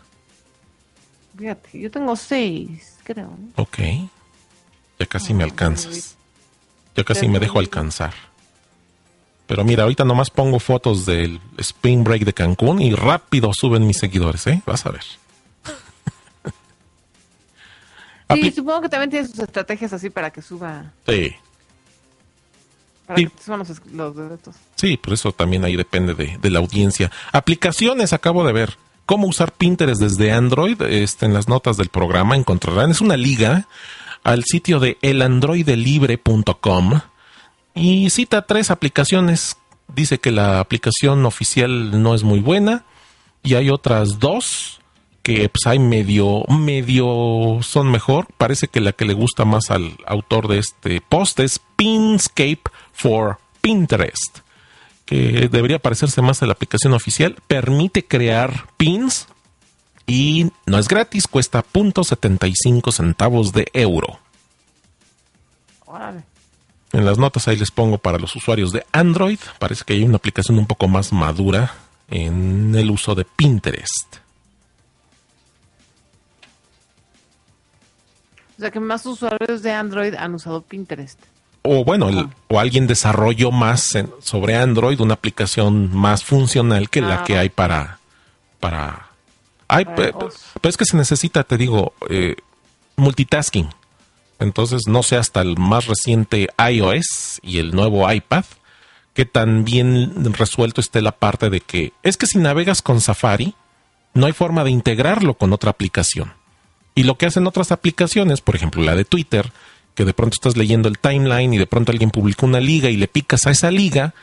Fíjate, 1.39 1.81
yo 1.81 1.91
tengo 1.91 2.15
seis, 2.17 2.99
creo. 3.03 3.29
¿no? 3.29 3.63
Ok. 3.63 3.79
Ya 4.99 5.07
casi 5.07 5.33
me 5.33 5.43
Ah, 5.45 5.47
alcanzas. 5.47 6.17
Ya 6.95 7.05
casi 7.05 7.29
me 7.29 7.39
dejo 7.39 7.59
alcanzar. 7.59 8.13
Pero 9.47 9.65
mira, 9.65 9.83
ahorita 9.85 10.05
nomás 10.05 10.31
pongo 10.31 10.61
fotos 10.61 11.07
del 11.07 11.41
Spring 11.59 12.05
Break 12.05 12.25
de 12.25 12.35
Cancún 12.35 12.81
y 12.83 12.95
rápido 12.95 13.53
suben 13.55 13.87
mis 13.87 13.99
seguidores, 13.99 14.47
¿eh? 14.47 14.63
Vas 14.67 14.85
a 14.87 14.91
ver. 14.91 15.03
Sí, 18.33 18.41
Apli- 18.43 18.55
supongo 18.55 18.83
que 18.83 18.89
también 18.89 19.11
tiene 19.11 19.27
sus 19.27 19.41
estrategias 19.41 19.93
así 19.93 20.09
para 20.09 20.31
que 20.31 20.41
suba, 20.41 20.93
sí, 21.09 21.35
para 23.15 23.19
Sí. 23.21 23.27
que 23.27 23.43
suban 23.43 23.59
los, 23.61 23.69
los 23.93 24.17
derechos. 24.17 24.55
sí, 24.77 24.97
por 24.97 25.13
eso 25.13 25.33
también 25.33 25.65
ahí 25.65 25.77
depende 25.77 26.15
de, 26.15 26.39
de 26.41 26.51
la 26.51 26.59
audiencia. 26.61 27.11
Aplicaciones, 27.33 28.13
acabo 28.13 28.45
de 28.47 28.53
ver. 28.53 28.77
Cómo 29.07 29.27
usar 29.27 29.51
Pinterest 29.53 30.01
desde 30.01 30.31
Android, 30.33 30.81
este, 30.83 31.27
en 31.27 31.35
las 31.35 31.49
notas 31.49 31.77
del 31.77 31.89
programa 31.89 32.37
encontrarán. 32.37 32.93
Es 32.93 33.01
una 33.01 33.17
liga 33.17 33.67
al 34.23 34.45
sitio 34.45 34.79
de 34.79 34.99
elandroidelibre.com 35.03 37.01
y 37.75 38.11
cita 38.11 38.43
tres 38.43 38.71
aplicaciones. 38.71 39.57
Dice 39.95 40.19
que 40.21 40.31
la 40.31 40.61
aplicación 40.61 41.27
oficial 41.27 42.03
no 42.03 42.15
es 42.15 42.23
muy 42.23 42.41
buena 42.41 42.85
y 43.43 43.55
hay 43.55 43.71
otras 43.71 44.19
dos 44.21 44.81
que 45.23 45.49
pues 45.49 45.67
hay 45.67 45.79
medio, 45.79 46.45
medio 46.49 47.59
son 47.63 47.91
mejor. 47.91 48.29
Parece 48.39 48.69
que 48.69 48.81
la 48.81 48.93
que 48.93 49.05
le 49.05 49.15
gusta 49.15 49.45
más 49.45 49.71
al 49.71 49.97
autor 50.07 50.49
de 50.49 50.59
este 50.59 51.01
post 51.01 51.41
es 51.41 51.61
Pinscape 51.77 52.63
for 53.01 53.39
Pinterest 53.61 54.41
que 55.11 55.49
debería 55.51 55.81
parecerse 55.81 56.23
más 56.23 56.41
a 56.41 56.47
la 56.47 56.53
aplicación 56.53 56.93
oficial, 56.93 57.35
permite 57.49 58.07
crear 58.07 58.69
pins 58.77 59.27
y 60.07 60.53
no 60.67 60.79
es 60.79 60.87
gratis, 60.87 61.27
cuesta 61.27 61.65
.75 61.65 62.93
centavos 62.93 63.53
de 63.53 63.67
euro. 63.73 64.21
En 66.93 67.05
las 67.05 67.19
notas 67.19 67.49
ahí 67.49 67.57
les 67.57 67.73
pongo 67.73 67.99
para 67.99 68.19
los 68.19 68.37
usuarios 68.37 68.71
de 68.71 68.87
Android, 68.93 69.41
parece 69.59 69.83
que 69.85 69.95
hay 69.95 70.05
una 70.05 70.19
aplicación 70.19 70.59
un 70.59 70.67
poco 70.67 70.87
más 70.87 71.13
madura 71.13 71.75
en 72.09 72.73
el 72.77 72.89
uso 72.89 73.17
de 73.17 73.25
Pinterest. 73.25 74.19
O 78.57 78.61
sea 78.61 78.71
que 78.71 78.79
más 78.79 79.05
usuarios 79.07 79.63
de 79.63 79.73
Android 79.73 80.15
han 80.15 80.37
usado 80.37 80.63
Pinterest. 80.63 81.19
O 81.63 81.85
bueno, 81.85 82.31
o 82.49 82.61
alguien 82.61 82.87
desarrolló 82.87 83.51
más 83.51 83.91
sobre 84.23 84.57
Android 84.57 85.01
una 85.01 85.15
aplicación 85.15 85.95
más 85.95 86.25
funcional 86.25 86.89
que 86.89 87.01
la 87.01 87.25
que 87.25 87.39
hay 87.39 87.49
para... 87.49 87.99
para... 88.59 89.09
Pero 89.69 90.31
es 90.63 90.77
que 90.77 90.85
se 90.85 90.97
necesita, 90.97 91.45
te 91.45 91.57
digo, 91.57 91.93
eh, 92.09 92.37
multitasking. 92.97 93.69
Entonces, 94.41 94.89
no 94.89 95.03
sé 95.03 95.17
hasta 95.17 95.43
el 95.43 95.59
más 95.59 95.87
reciente 95.87 96.49
iOS 96.59 97.41
y 97.43 97.59
el 97.59 97.73
nuevo 97.73 98.11
iPad 98.11 98.45
que 99.15 99.27
también 99.27 100.33
resuelto 100.35 100.81
esté 100.81 101.03
la 101.03 101.13
parte 101.13 101.51
de 101.51 101.61
que 101.61 101.93
es 102.03 102.17
que 102.17 102.27
si 102.27 102.39
navegas 102.39 102.81
con 102.81 103.01
Safari, 103.01 103.55
no 104.15 104.27
hay 104.27 104.33
forma 104.33 104.65
de 104.65 104.71
integrarlo 104.71 105.35
con 105.35 105.53
otra 105.53 105.71
aplicación. 105.71 106.33
Y 106.95 107.05
lo 107.05 107.19
que 107.19 107.27
hacen 107.27 107.47
otras 107.47 107.73
aplicaciones, 107.73 108.41
por 108.41 108.57
ejemplo 108.57 108.83
la 108.83 108.95
de 108.95 109.05
Twitter, 109.05 109.53
que 110.01 110.07
de 110.07 110.15
pronto 110.15 110.33
estás 110.33 110.57
leyendo 110.57 110.89
el 110.89 110.99
timeline 110.99 111.53
y 111.53 111.59
de 111.59 111.67
pronto 111.67 111.93
alguien 111.93 112.11
publicó 112.11 112.47
una 112.47 112.59
liga 112.59 112.89
y 112.89 112.97
le 112.97 113.07
picas 113.07 113.47
a 113.47 113.51
esa 113.51 113.71
liga, 113.71 114.15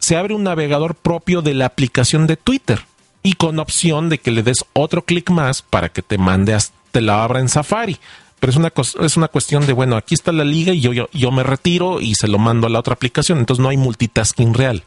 se 0.00 0.16
abre 0.16 0.34
un 0.34 0.42
navegador 0.42 0.96
propio 0.96 1.42
de 1.42 1.54
la 1.54 1.66
aplicación 1.66 2.26
de 2.26 2.36
Twitter 2.36 2.80
y 3.22 3.34
con 3.34 3.60
opción 3.60 4.08
de 4.08 4.18
que 4.18 4.32
le 4.32 4.42
des 4.42 4.64
otro 4.72 5.02
clic 5.02 5.30
más 5.30 5.62
para 5.62 5.90
que 5.90 6.02
te 6.02 6.18
mande, 6.18 6.58
te 6.90 7.00
la 7.00 7.22
abra 7.22 7.38
en 7.38 7.48
Safari. 7.48 8.00
Pero 8.40 8.50
es 8.50 8.56
una, 8.56 8.72
es 9.00 9.16
una 9.16 9.28
cuestión 9.28 9.64
de, 9.64 9.72
bueno, 9.72 9.94
aquí 9.94 10.14
está 10.14 10.32
la 10.32 10.44
liga 10.44 10.72
y 10.72 10.80
yo, 10.80 10.92
yo, 10.92 11.08
yo 11.12 11.30
me 11.30 11.44
retiro 11.44 12.00
y 12.00 12.16
se 12.16 12.26
lo 12.26 12.38
mando 12.38 12.66
a 12.66 12.70
la 12.70 12.80
otra 12.80 12.94
aplicación. 12.94 13.38
Entonces 13.38 13.62
no 13.62 13.68
hay 13.68 13.76
multitasking 13.76 14.54
real. 14.54 14.82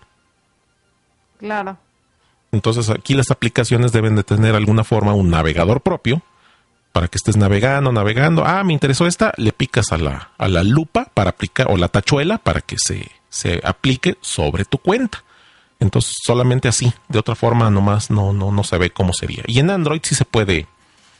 Claro. 1.39 1.77
Entonces 2.51 2.89
aquí 2.89 3.13
las 3.13 3.31
aplicaciones 3.31 3.93
deben 3.93 4.17
de 4.17 4.25
tener 4.25 4.53
alguna 4.53 4.83
forma 4.83 5.13
un 5.13 5.29
navegador 5.29 5.79
propio 5.79 6.21
para 6.95 7.09
que 7.09 7.17
estés 7.17 7.35
navegando, 7.35 7.91
navegando. 7.91 8.45
Ah, 8.45 8.63
me 8.63 8.71
interesó 8.71 9.05
esta, 9.05 9.33
le 9.35 9.51
picas 9.51 9.91
a 9.91 9.97
la, 9.97 10.29
a 10.37 10.47
la 10.47 10.63
lupa 10.63 11.11
para 11.13 11.31
aplicar, 11.31 11.67
o 11.69 11.75
la 11.75 11.89
tachuela 11.89 12.37
para 12.37 12.61
que 12.61 12.77
se, 12.79 13.11
se 13.27 13.59
aplique 13.65 14.15
sobre 14.21 14.63
tu 14.63 14.77
cuenta. 14.77 15.21
Entonces, 15.81 16.13
solamente 16.23 16.69
así, 16.69 16.93
de 17.09 17.19
otra 17.19 17.35
forma 17.35 17.69
nomás 17.69 18.11
no, 18.11 18.31
no, 18.31 18.49
no 18.49 18.63
se 18.63 18.77
ve 18.77 18.91
cómo 18.91 19.11
sería. 19.11 19.43
Y 19.45 19.59
en 19.59 19.71
Android 19.71 19.99
sí 20.03 20.15
se 20.15 20.23
puede, 20.23 20.67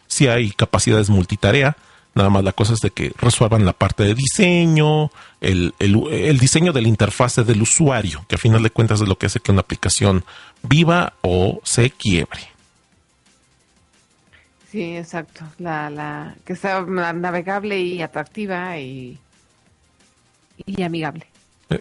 sí 0.08 0.30
hay 0.30 0.52
capacidades 0.52 1.10
multitarea, 1.10 1.76
nada 2.14 2.30
más 2.30 2.46
la 2.46 2.54
cosa 2.54 2.72
es 2.72 2.80
de 2.80 2.92
que 2.92 3.12
resuelvan 3.18 3.66
la 3.66 3.74
parte 3.74 4.06
de 4.06 4.16
diseño, 4.16 5.12
el, 5.42 5.74
el, 5.80 6.08
el 6.10 6.40
diseño 6.40 6.72
de 6.72 6.84
la 6.84 6.88
interfase 6.88 7.44
del 7.44 7.62
usuario, 7.62 8.24
que 8.30 8.36
a 8.36 8.38
final 8.38 8.64
de 8.64 8.70
cuentas 8.70 9.02
es 9.02 9.10
lo 9.10 9.18
que 9.18 9.26
hace 9.26 9.42
que 9.42 9.52
una 9.52 9.60
aplicación 9.60 10.24
viva 10.64 11.16
o 11.22 11.60
se 11.66 11.90
quiebre. 11.90 12.55
Sí, 14.76 14.98
exacto. 14.98 15.46
La, 15.58 15.90
la, 15.90 16.36
que 16.44 16.54
sea 16.54 16.82
navegable 16.82 17.80
y 17.80 18.02
atractiva 18.02 18.78
y, 18.78 19.18
y 20.66 20.84
amigable. 20.84 21.28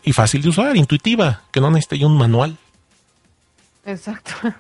Y 0.05 0.13
fácil 0.13 0.43
de 0.43 0.51
usar, 0.51 0.77
intuitiva, 0.77 1.43
que 1.51 1.61
no 1.61 1.73
necesite 1.73 2.07
un 2.07 2.17
manual. 2.17 2.57
Exacto. 3.85 4.33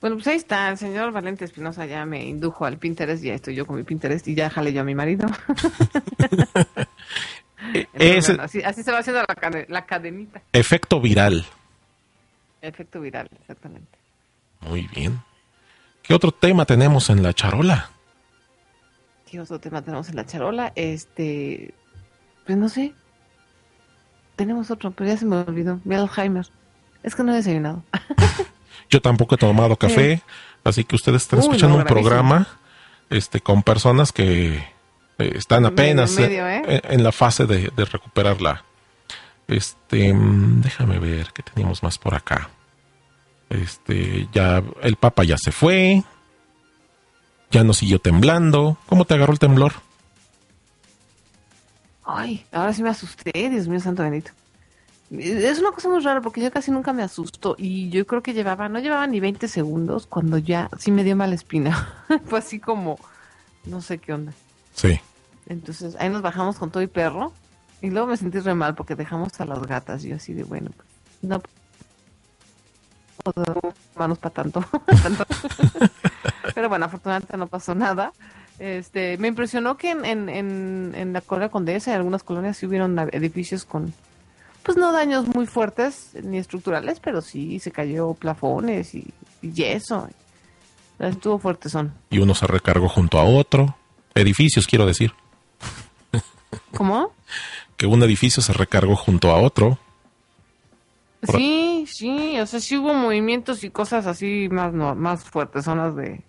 Bueno, 0.00 0.16
pues 0.16 0.26
ahí 0.26 0.36
está, 0.36 0.68
el 0.68 0.78
señor 0.78 1.12
Valente 1.12 1.44
Espinosa 1.44 1.86
ya 1.86 2.04
me 2.04 2.24
indujo 2.24 2.64
al 2.64 2.76
Pinterest, 2.76 3.22
ya 3.22 3.34
estoy 3.34 3.54
yo 3.54 3.68
con 3.68 3.76
mi 3.76 3.84
Pinterest 3.84 4.26
y 4.26 4.34
ya 4.34 4.50
jale 4.50 4.72
yo 4.72 4.80
a 4.80 4.84
mi 4.84 4.96
marido. 4.96 5.28
Eh, 7.94 8.18
así, 8.40 8.60
así, 8.62 8.82
se 8.82 8.90
va 8.90 8.98
haciendo 8.98 9.22
la, 9.22 9.64
la 9.68 9.86
cadenita. 9.86 10.42
Efecto 10.52 11.00
viral. 11.00 11.46
Efecto 12.60 13.00
viral, 13.00 13.28
exactamente. 13.40 13.96
Muy 14.62 14.88
bien. 14.88 15.20
¿Qué 16.02 16.14
otro 16.14 16.32
tema 16.32 16.64
tenemos 16.64 17.10
en 17.10 17.22
la 17.22 17.32
charola? 17.32 17.90
¿Qué 19.30 19.40
otro 19.40 19.58
tema 19.58 19.82
tenemos 19.82 20.08
en 20.08 20.16
la 20.16 20.26
charola? 20.26 20.72
Este, 20.74 21.74
pues 22.44 22.58
no 22.58 22.68
sé. 22.68 22.92
Tenemos 24.36 24.70
otro, 24.70 24.90
pero 24.90 25.08
ya 25.08 25.16
se 25.16 25.24
me 25.24 25.36
olvidó. 25.36 25.80
Mi 25.84 25.94
Alzheimer. 25.94 26.46
Es 27.02 27.14
que 27.14 27.22
no 27.22 27.32
he 27.32 27.36
desayunado. 27.36 27.82
Yo 28.90 29.00
tampoco 29.00 29.36
he 29.36 29.38
tomado 29.38 29.76
café, 29.76 30.22
así 30.64 30.84
que 30.84 30.96
ustedes 30.96 31.22
están 31.22 31.38
escuchando 31.40 31.76
un 31.78 31.84
programa 31.84 32.46
este 33.08 33.40
con 33.40 33.62
personas 33.62 34.12
que 34.12 34.56
eh, 34.56 35.32
están 35.34 35.64
apenas 35.64 36.18
¿eh? 36.18 36.82
en, 36.84 37.02
la 37.02 37.12
fase 37.12 37.46
de, 37.46 37.70
de 37.74 37.84
recuperarla. 37.84 38.64
Este, 39.48 40.12
mm, 40.12 40.60
déjame 40.60 40.98
ver 40.98 41.28
qué 41.32 41.42
teníamos 41.42 41.82
más 41.82 41.98
por 41.98 42.14
acá. 42.14 42.50
Este, 43.52 44.28
ya 44.32 44.62
el 44.82 44.96
Papa 44.96 45.24
ya 45.24 45.36
se 45.36 45.52
fue. 45.52 46.02
Ya 47.50 47.64
no 47.64 47.74
siguió 47.74 47.98
temblando. 47.98 48.78
¿Cómo 48.86 49.04
te 49.04 49.14
agarró 49.14 49.32
el 49.32 49.38
temblor? 49.38 49.72
Ay, 52.04 52.44
ahora 52.50 52.72
sí 52.72 52.82
me 52.82 52.88
asusté, 52.88 53.50
Dios 53.50 53.68
mío, 53.68 53.78
santo 53.78 54.02
bendito. 54.02 54.32
Es 55.18 55.58
una 55.58 55.72
cosa 55.72 55.90
muy 55.90 56.00
rara 56.00 56.22
porque 56.22 56.40
yo 56.40 56.50
casi 56.50 56.70
nunca 56.70 56.94
me 56.94 57.02
asusto 57.02 57.54
y 57.58 57.90
yo 57.90 58.06
creo 58.06 58.22
que 58.22 58.32
llevaba, 58.32 58.70
no 58.70 58.78
llevaba 58.78 59.06
ni 59.06 59.20
20 59.20 59.46
segundos 59.46 60.06
cuando 60.06 60.38
ya 60.38 60.70
sí 60.78 60.90
me 60.90 61.04
dio 61.04 61.14
mala 61.14 61.34
espina. 61.34 62.04
Fue 62.26 62.38
así 62.38 62.58
como, 62.58 62.98
no 63.66 63.82
sé 63.82 63.98
qué 63.98 64.14
onda. 64.14 64.32
Sí. 64.74 64.98
Entonces 65.46 65.96
ahí 65.98 66.08
nos 66.08 66.22
bajamos 66.22 66.56
con 66.56 66.70
todo 66.70 66.82
y 66.82 66.86
perro 66.86 67.34
y 67.82 67.90
luego 67.90 68.06
me 68.06 68.16
sentí 68.16 68.38
re 68.38 68.54
mal 68.54 68.74
porque 68.74 68.94
dejamos 68.94 69.38
a 69.38 69.44
las 69.44 69.60
gatas. 69.66 70.02
Y 70.04 70.08
yo 70.08 70.16
así 70.16 70.32
de, 70.32 70.44
bueno, 70.44 70.70
pues, 70.74 70.88
no 71.20 71.42
manos 73.96 74.18
para 74.18 74.34
tanto. 74.34 74.64
Pero 76.54 76.68
bueno, 76.68 76.86
afortunadamente 76.86 77.36
no 77.36 77.46
pasó 77.46 77.74
nada. 77.74 78.12
Este, 78.58 79.16
me 79.18 79.28
impresionó 79.28 79.76
que 79.76 79.90
en, 79.90 80.04
en, 80.04 80.92
en, 80.94 81.12
la 81.12 81.20
colonia 81.20 81.50
Condesa 81.50 81.90
y 81.90 81.94
algunas 81.94 82.22
colonias 82.22 82.56
sí 82.56 82.66
hubieron 82.66 82.98
edificios 83.12 83.64
con, 83.64 83.92
pues 84.62 84.76
no 84.76 84.92
daños 84.92 85.26
muy 85.26 85.46
fuertes 85.46 86.10
ni 86.22 86.38
estructurales, 86.38 87.00
pero 87.00 87.22
sí 87.22 87.58
se 87.58 87.72
cayó 87.72 88.14
plafones 88.14 88.94
y, 88.94 89.12
yeso. 89.40 90.08
Estuvo 90.98 91.38
fuerte 91.38 91.68
son. 91.68 91.92
Y 92.10 92.18
uno 92.18 92.34
se 92.34 92.46
recargó 92.46 92.88
junto 92.88 93.18
a 93.18 93.24
otro. 93.24 93.76
Edificios, 94.14 94.68
quiero 94.68 94.86
decir. 94.86 95.12
¿Cómo? 96.76 97.12
que 97.82 97.86
un 97.88 98.00
edificio 98.04 98.40
se 98.40 98.52
recargó 98.52 98.94
junto 98.94 99.32
a 99.32 99.38
otro. 99.38 99.76
Sí, 101.24 101.71
sí, 101.86 102.38
o 102.40 102.46
sea, 102.46 102.60
sí 102.60 102.76
hubo 102.76 102.94
movimientos 102.94 103.64
y 103.64 103.70
cosas 103.70 104.06
así 104.06 104.48
más 104.50 104.72
más 104.72 105.24
fuertes, 105.24 105.64
zonas 105.64 105.96
de 105.96 106.22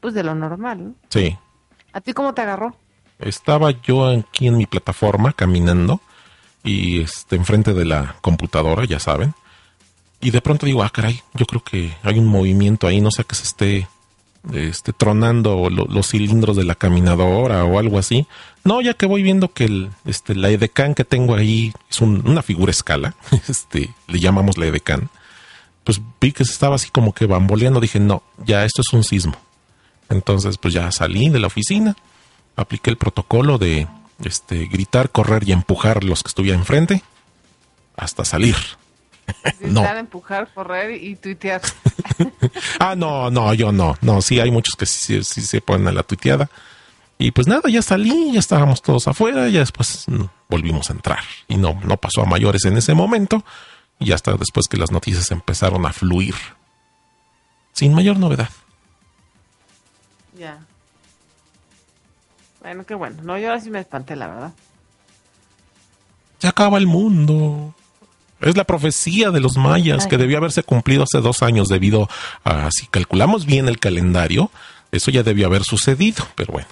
pues 0.00 0.14
de 0.14 0.24
lo 0.24 0.34
normal. 0.34 0.94
Sí. 1.08 1.38
¿A 1.92 2.00
ti 2.00 2.12
cómo 2.12 2.34
te 2.34 2.42
agarró? 2.42 2.76
Estaba 3.18 3.70
yo 3.70 4.06
aquí 4.06 4.48
en 4.48 4.56
mi 4.56 4.66
plataforma 4.66 5.32
caminando 5.32 6.00
y 6.64 7.00
este 7.00 7.36
enfrente 7.36 7.72
de 7.72 7.84
la 7.84 8.16
computadora, 8.20 8.84
ya 8.84 8.98
saben. 8.98 9.34
Y 10.20 10.30
de 10.30 10.40
pronto 10.40 10.66
digo, 10.66 10.82
ah, 10.82 10.90
caray, 10.90 11.20
yo 11.34 11.46
creo 11.46 11.62
que 11.62 11.92
hay 12.02 12.18
un 12.18 12.26
movimiento 12.26 12.86
ahí, 12.86 13.00
no 13.00 13.10
sé 13.10 13.24
que 13.24 13.34
se 13.34 13.44
esté 13.44 13.88
este, 14.52 14.92
tronando 14.92 15.70
los 15.70 16.08
cilindros 16.08 16.56
de 16.56 16.64
la 16.64 16.74
caminadora 16.74 17.64
o 17.64 17.78
algo 17.78 17.98
así. 17.98 18.26
No, 18.64 18.80
ya 18.80 18.94
que 18.94 19.06
voy 19.06 19.22
viendo 19.22 19.52
que 19.52 19.64
el, 19.64 19.90
este, 20.04 20.34
la 20.34 20.50
edecán 20.50 20.94
que 20.94 21.04
tengo 21.04 21.34
ahí 21.34 21.72
es 21.90 22.00
una 22.00 22.42
figura 22.42 22.70
escala, 22.70 23.14
este, 23.48 23.90
le 24.08 24.20
llamamos 24.20 24.58
la 24.58 24.66
edecán, 24.66 25.10
pues 25.84 26.00
vi 26.20 26.32
que 26.32 26.44
se 26.44 26.52
estaba 26.52 26.76
así 26.76 26.90
como 26.90 27.12
que 27.12 27.26
bamboleando, 27.26 27.80
dije, 27.80 28.00
no, 28.00 28.22
ya 28.44 28.64
esto 28.64 28.82
es 28.82 28.92
un 28.92 29.04
sismo. 29.04 29.36
Entonces, 30.08 30.58
pues 30.58 30.74
ya 30.74 30.90
salí 30.92 31.28
de 31.30 31.38
la 31.38 31.46
oficina, 31.46 31.96
apliqué 32.56 32.90
el 32.90 32.98
protocolo 32.98 33.58
de 33.58 33.88
este, 34.24 34.66
gritar, 34.66 35.10
correr 35.10 35.48
y 35.48 35.52
empujar 35.52 36.04
los 36.04 36.22
que 36.22 36.28
estuvieran 36.28 36.60
enfrente 36.60 37.02
hasta 37.96 38.24
salir. 38.24 38.56
No. 39.60 39.84
empujar, 39.96 40.48
correr 40.52 41.02
y 41.02 41.16
tuitear. 41.16 41.60
ah, 42.78 42.94
no, 42.94 43.30
no, 43.30 43.54
yo 43.54 43.72
no. 43.72 43.96
No, 44.00 44.22
sí 44.22 44.40
hay 44.40 44.50
muchos 44.50 44.76
que 44.76 44.86
sí, 44.86 45.22
sí, 45.24 45.40
se 45.40 45.60
ponen 45.60 45.88
a 45.88 45.92
la 45.92 46.02
tuiteada. 46.02 46.50
Y 47.18 47.30
pues 47.30 47.46
nada, 47.46 47.68
ya 47.68 47.82
salí, 47.82 48.32
ya 48.32 48.40
estábamos 48.40 48.82
todos 48.82 49.06
afuera, 49.06 49.48
ya 49.48 49.60
después 49.60 50.06
volvimos 50.48 50.90
a 50.90 50.94
entrar. 50.94 51.20
Y 51.46 51.56
no, 51.56 51.80
no 51.84 51.96
pasó 51.96 52.22
a 52.22 52.26
mayores 52.26 52.64
en 52.64 52.76
ese 52.76 52.94
momento. 52.94 53.44
Y 53.98 54.12
hasta 54.12 54.32
después 54.32 54.66
que 54.68 54.76
las 54.76 54.90
noticias 54.90 55.30
empezaron 55.30 55.86
a 55.86 55.92
fluir. 55.92 56.34
Sin 57.72 57.94
mayor 57.94 58.18
novedad. 58.18 58.50
Ya. 60.36 60.58
Bueno, 62.60 62.84
qué 62.84 62.94
bueno. 62.94 63.22
No, 63.22 63.38
yo 63.38 63.48
ahora 63.48 63.60
sí 63.60 63.70
me 63.70 63.80
espanté, 63.80 64.16
la 64.16 64.26
verdad. 64.26 64.52
Se 66.38 66.48
acaba 66.48 66.78
el 66.78 66.88
mundo. 66.88 67.74
Es 68.42 68.56
la 68.56 68.64
profecía 68.64 69.30
de 69.30 69.40
los 69.40 69.56
mayas 69.56 70.06
que 70.06 70.18
debió 70.18 70.38
haberse 70.38 70.62
cumplido 70.62 71.04
hace 71.04 71.20
dos 71.20 71.42
años 71.42 71.68
debido 71.68 72.08
a, 72.44 72.68
si 72.72 72.86
calculamos 72.86 73.46
bien 73.46 73.68
el 73.68 73.78
calendario, 73.78 74.50
eso 74.90 75.10
ya 75.10 75.22
debió 75.22 75.46
haber 75.46 75.62
sucedido, 75.62 76.26
pero 76.34 76.52
bueno, 76.52 76.68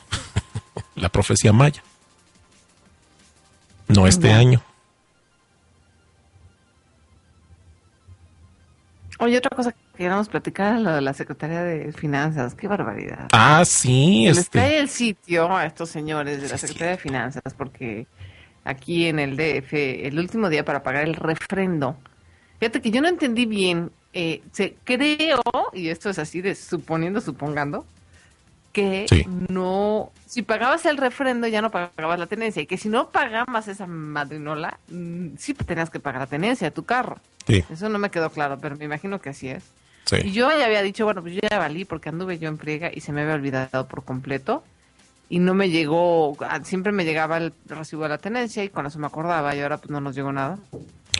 la 0.96 1.08
profecía 1.08 1.52
maya. 1.52 1.82
No 3.88 4.06
este 4.06 4.32
año. 4.32 4.62
Oye, 9.20 9.36
otra 9.36 9.54
cosa 9.54 9.72
que 9.72 9.78
queríamos 9.96 10.28
platicar 10.28 10.80
lo 10.80 10.92
de 10.92 11.02
la 11.02 11.12
Secretaría 11.12 11.62
de 11.62 11.92
Finanzas. 11.92 12.54
Qué 12.54 12.68
barbaridad. 12.68 13.28
Ah, 13.32 13.62
sí. 13.66 14.24
Les 14.26 14.38
este... 14.38 14.58
cae 14.58 14.78
el 14.78 14.88
sitio 14.88 15.54
a 15.54 15.66
estos 15.66 15.90
señores 15.90 16.40
de 16.40 16.48
la 16.48 16.56
Secretaría 16.56 16.92
de 16.92 16.96
Finanzas 16.96 17.54
porque 17.56 18.06
aquí 18.70 19.06
en 19.06 19.18
el 19.18 19.36
DF, 19.36 19.72
el 20.06 20.18
último 20.18 20.48
día 20.48 20.64
para 20.64 20.82
pagar 20.82 21.04
el 21.04 21.14
refrendo, 21.14 21.96
fíjate 22.58 22.80
que 22.80 22.90
yo 22.90 23.00
no 23.00 23.08
entendí 23.08 23.46
bien. 23.46 23.90
Eh, 24.12 24.42
se 24.50 24.74
creo, 24.82 25.40
y 25.72 25.88
esto 25.88 26.10
es 26.10 26.18
así 26.18 26.40
de 26.40 26.54
suponiendo, 26.54 27.20
supongando, 27.20 27.86
que 28.72 29.06
no, 29.48 30.12
si 30.26 30.42
pagabas 30.42 30.86
el 30.86 30.96
refrendo 30.96 31.46
ya 31.46 31.60
no 31.60 31.70
pagabas 31.70 32.18
la 32.18 32.26
tenencia 32.26 32.62
y 32.62 32.66
que 32.66 32.76
si 32.76 32.88
no 32.88 33.10
pagabas 33.10 33.68
esa 33.68 33.86
madrinola, 33.86 34.78
mm, 34.88 35.36
sí 35.38 35.54
tenías 35.54 35.90
que 35.90 36.00
pagar 36.00 36.22
la 36.22 36.26
tenencia 36.26 36.68
de 36.68 36.70
tu 36.70 36.84
carro. 36.84 37.18
Eso 37.46 37.88
no 37.88 37.98
me 37.98 38.10
quedó 38.10 38.30
claro, 38.30 38.58
pero 38.60 38.76
me 38.76 38.84
imagino 38.84 39.20
que 39.20 39.30
así 39.30 39.48
es. 39.48 39.64
Y 40.22 40.32
yo 40.32 40.50
ya 40.50 40.66
había 40.66 40.82
dicho, 40.82 41.04
bueno, 41.04 41.22
pues 41.22 41.34
yo 41.34 41.40
ya 41.48 41.58
valí 41.58 41.84
porque 41.84 42.08
anduve 42.08 42.38
yo 42.38 42.48
en 42.48 42.58
friega 42.58 42.90
y 42.92 43.00
se 43.00 43.12
me 43.12 43.22
había 43.22 43.34
olvidado 43.34 43.86
por 43.86 44.04
completo 44.04 44.64
y 45.30 45.38
no 45.38 45.54
me 45.54 45.70
llegó, 45.70 46.36
ah, 46.40 46.58
siempre 46.64 46.90
me 46.90 47.04
llegaba 47.04 47.38
el 47.38 47.54
recibo 47.66 48.02
de 48.02 48.08
la 48.08 48.18
tenencia 48.18 48.64
y 48.64 48.68
con 48.68 48.84
eso 48.84 48.98
me 48.98 49.06
acordaba 49.06 49.54
y 49.54 49.60
ahora 49.60 49.78
pues 49.78 49.88
no 49.88 50.00
nos 50.00 50.16
llegó 50.16 50.32
nada. 50.32 50.58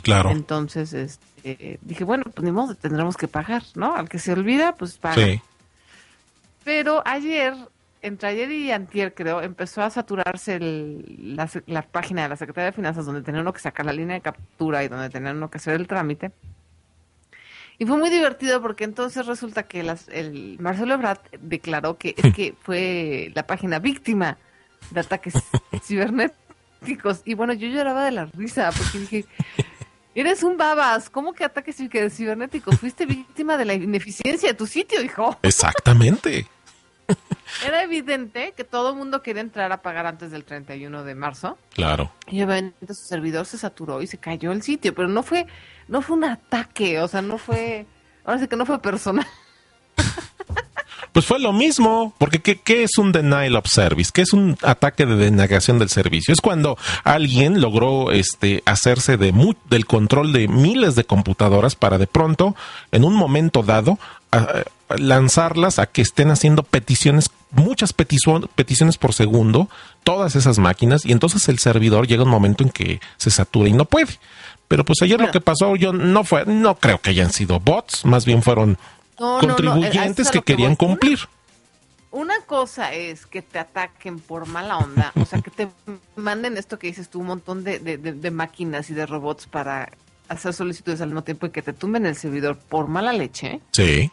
Claro. 0.03 0.31
Entonces 0.31 0.93
este, 0.93 1.79
dije, 1.81 2.03
bueno, 2.03 2.25
pues 2.25 2.43
ni 2.43 2.51
modo, 2.51 2.75
tendremos 2.75 3.15
que 3.15 3.29
pagar, 3.29 3.63
¿no? 3.75 3.95
Al 3.95 4.09
que 4.09 4.19
se 4.19 4.33
olvida, 4.33 4.75
pues 4.75 4.97
paga. 4.97 5.15
Sí. 5.15 5.41
Pero 6.65 7.01
ayer, 7.05 7.53
entre 8.01 8.27
ayer 8.27 8.51
y 8.51 8.71
antier, 8.71 9.13
creo, 9.13 9.41
empezó 9.41 9.81
a 9.81 9.89
saturarse 9.89 10.59
la, 10.59 11.81
página 11.83 12.23
de 12.23 12.29
la 12.29 12.35
Secretaría 12.35 12.65
de 12.65 12.75
Finanzas 12.75 13.05
donde 13.05 13.21
tenía 13.21 13.39
uno 13.39 13.53
que 13.53 13.61
sacar 13.61 13.85
la 13.85 13.93
línea 13.93 14.15
de 14.15 14.21
captura 14.21 14.83
y 14.83 14.89
donde 14.89 15.09
tenía 15.09 15.31
uno 15.31 15.49
que 15.49 15.57
hacer 15.57 15.75
el 15.75 15.87
trámite. 15.87 16.31
Y 17.81 17.85
fue 17.87 17.97
muy 17.97 18.11
divertido 18.11 18.61
porque 18.61 18.83
entonces 18.83 19.25
resulta 19.25 19.63
que 19.63 19.79
el 19.79 20.57
Marcelo 20.59 20.93
Ebrard 20.93 21.17
declaró 21.39 21.97
que 21.97 22.13
es 22.15 22.31
que 22.31 22.53
fue 22.61 23.31
la 23.33 23.47
página 23.47 23.79
víctima 23.79 24.37
de 24.91 24.99
ataques 24.99 25.33
cibernéticos. 25.83 27.23
Y 27.25 27.33
bueno, 27.33 27.53
yo 27.53 27.67
lloraba 27.69 28.05
de 28.05 28.11
la 28.11 28.25
risa 28.25 28.69
porque 28.71 28.99
dije, 28.99 29.25
Eres 30.13 30.43
un 30.43 30.57
babas. 30.57 31.09
¿Cómo 31.09 31.33
que 31.33 31.43
ataques 31.43 31.77
cibernéticos? 32.11 32.79
Fuiste 32.79 33.07
víctima 33.07 33.57
de 33.57 33.65
la 33.65 33.73
ineficiencia 33.73 34.49
de 34.49 34.53
tu 34.53 34.67
sitio, 34.67 35.01
hijo. 35.01 35.39
Exactamente. 35.41 36.45
Era 37.65 37.83
evidente 37.83 38.53
que 38.55 38.63
todo 38.63 38.91
el 38.91 38.95
mundo 38.95 39.21
quería 39.21 39.41
entrar 39.41 39.71
a 39.71 39.81
pagar 39.81 40.05
antes 40.05 40.31
del 40.31 40.43
31 40.43 41.03
de 41.03 41.15
marzo. 41.15 41.57
Claro. 41.73 42.11
Y 42.27 42.41
obviamente 42.41 42.93
su 42.93 43.05
servidor 43.05 43.45
se 43.45 43.57
saturó 43.57 44.01
y 44.01 44.07
se 44.07 44.17
cayó 44.17 44.51
el 44.51 44.61
sitio, 44.61 44.95
pero 44.95 45.07
no 45.07 45.23
fue, 45.23 45.47
no 45.87 46.01
fue 46.01 46.17
un 46.17 46.23
ataque, 46.23 46.99
o 46.99 47.07
sea, 47.07 47.21
no 47.21 47.37
fue, 47.37 47.85
ahora 48.23 48.39
sí 48.39 48.47
que 48.47 48.55
no 48.55 48.65
fue 48.65 48.81
personal. 48.81 49.27
Pues 51.11 51.25
fue 51.25 51.39
lo 51.39 51.51
mismo, 51.51 52.13
porque 52.17 52.39
¿qué, 52.39 52.83
es 52.83 52.97
un 52.97 53.11
denial 53.11 53.57
of 53.57 53.65
service? 53.67 54.11
¿Qué 54.13 54.21
es 54.21 54.31
un 54.31 54.57
ataque 54.61 55.05
de 55.05 55.17
denegación 55.17 55.77
del 55.77 55.89
servicio? 55.89 56.33
Es 56.33 56.39
cuando 56.39 56.77
alguien 57.03 57.59
logró 57.59 58.11
este, 58.11 58.63
hacerse 58.65 59.17
de 59.17 59.33
del 59.69 59.85
control 59.85 60.31
de 60.31 60.47
miles 60.47 60.95
de 60.95 61.03
computadoras 61.03 61.75
para 61.75 61.97
de 61.97 62.07
pronto, 62.07 62.55
en 62.93 63.03
un 63.03 63.13
momento 63.13 63.61
dado, 63.61 63.99
lanzarlas 64.97 65.79
a 65.79 65.85
que 65.85 66.01
estén 66.01 66.31
haciendo 66.31 66.63
peticiones, 66.63 67.29
muchas 67.51 67.91
peticiones 67.93 68.97
por 68.97 69.13
segundo, 69.13 69.69
todas 70.03 70.37
esas 70.37 70.59
máquinas, 70.59 71.05
y 71.05 71.11
entonces 71.11 71.49
el 71.49 71.59
servidor 71.59 72.07
llega 72.07 72.23
un 72.23 72.29
momento 72.29 72.63
en 72.63 72.69
que 72.69 73.01
se 73.17 73.31
satura 73.31 73.67
y 73.67 73.73
no 73.73 73.83
puede. 73.83 74.17
Pero 74.69 74.85
pues 74.85 75.01
ayer 75.01 75.19
lo 75.19 75.31
que 75.31 75.41
pasó, 75.41 75.75
yo 75.75 75.91
no 75.91 76.23
fue, 76.23 76.45
no 76.45 76.75
creo 76.75 76.99
que 76.99 77.09
hayan 77.09 77.33
sido 77.33 77.59
bots, 77.59 78.05
más 78.05 78.23
bien 78.23 78.41
fueron 78.41 78.77
contribuyentes 79.21 80.31
que 80.31 80.41
querían 80.41 80.75
cumplir. 80.75 81.19
Una, 82.11 82.41
cosa 82.41 82.93
es 82.93 83.25
que 83.25 83.41
te 83.41 83.57
ataquen 83.57 84.19
por 84.19 84.45
mala 84.45 84.77
onda, 84.77 85.13
o 85.15 85.25
sea, 85.25 85.41
que 85.41 85.49
te 85.49 85.69
manden 86.17 86.57
esto 86.57 86.77
que 86.77 86.87
dices 86.87 87.09
tú, 87.09 87.21
un 87.21 87.27
montón 87.27 87.63
de, 87.63 88.31
máquinas 88.33 88.89
y 88.89 88.93
de 88.93 89.05
robots 89.05 89.47
para 89.47 89.89
hacer 90.27 90.53
solicitudes 90.53 90.99
al 90.99 91.07
mismo 91.07 91.23
tiempo 91.23 91.45
y 91.45 91.51
que 91.51 91.61
te 91.61 91.71
tumben 91.71 92.05
el 92.05 92.15
servidor 92.15 92.57
por 92.57 92.87
mala 92.87 93.13
leche. 93.13 93.61
Sí. 93.71 94.11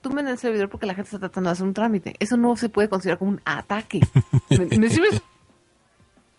Tumben 0.00 0.28
el 0.28 0.38
servidor 0.38 0.68
porque 0.68 0.86
la 0.86 0.94
gente 0.94 1.08
está 1.08 1.18
tratando 1.18 1.50
de 1.50 1.52
hacer 1.52 1.66
un 1.66 1.74
trámite. 1.74 2.14
Eso 2.20 2.36
no 2.36 2.56
se 2.56 2.68
puede 2.68 2.88
considerar 2.88 3.18
como 3.18 3.32
un 3.32 3.42
ataque. 3.44 4.00
¿Me, 4.50 4.56
En 4.56 4.90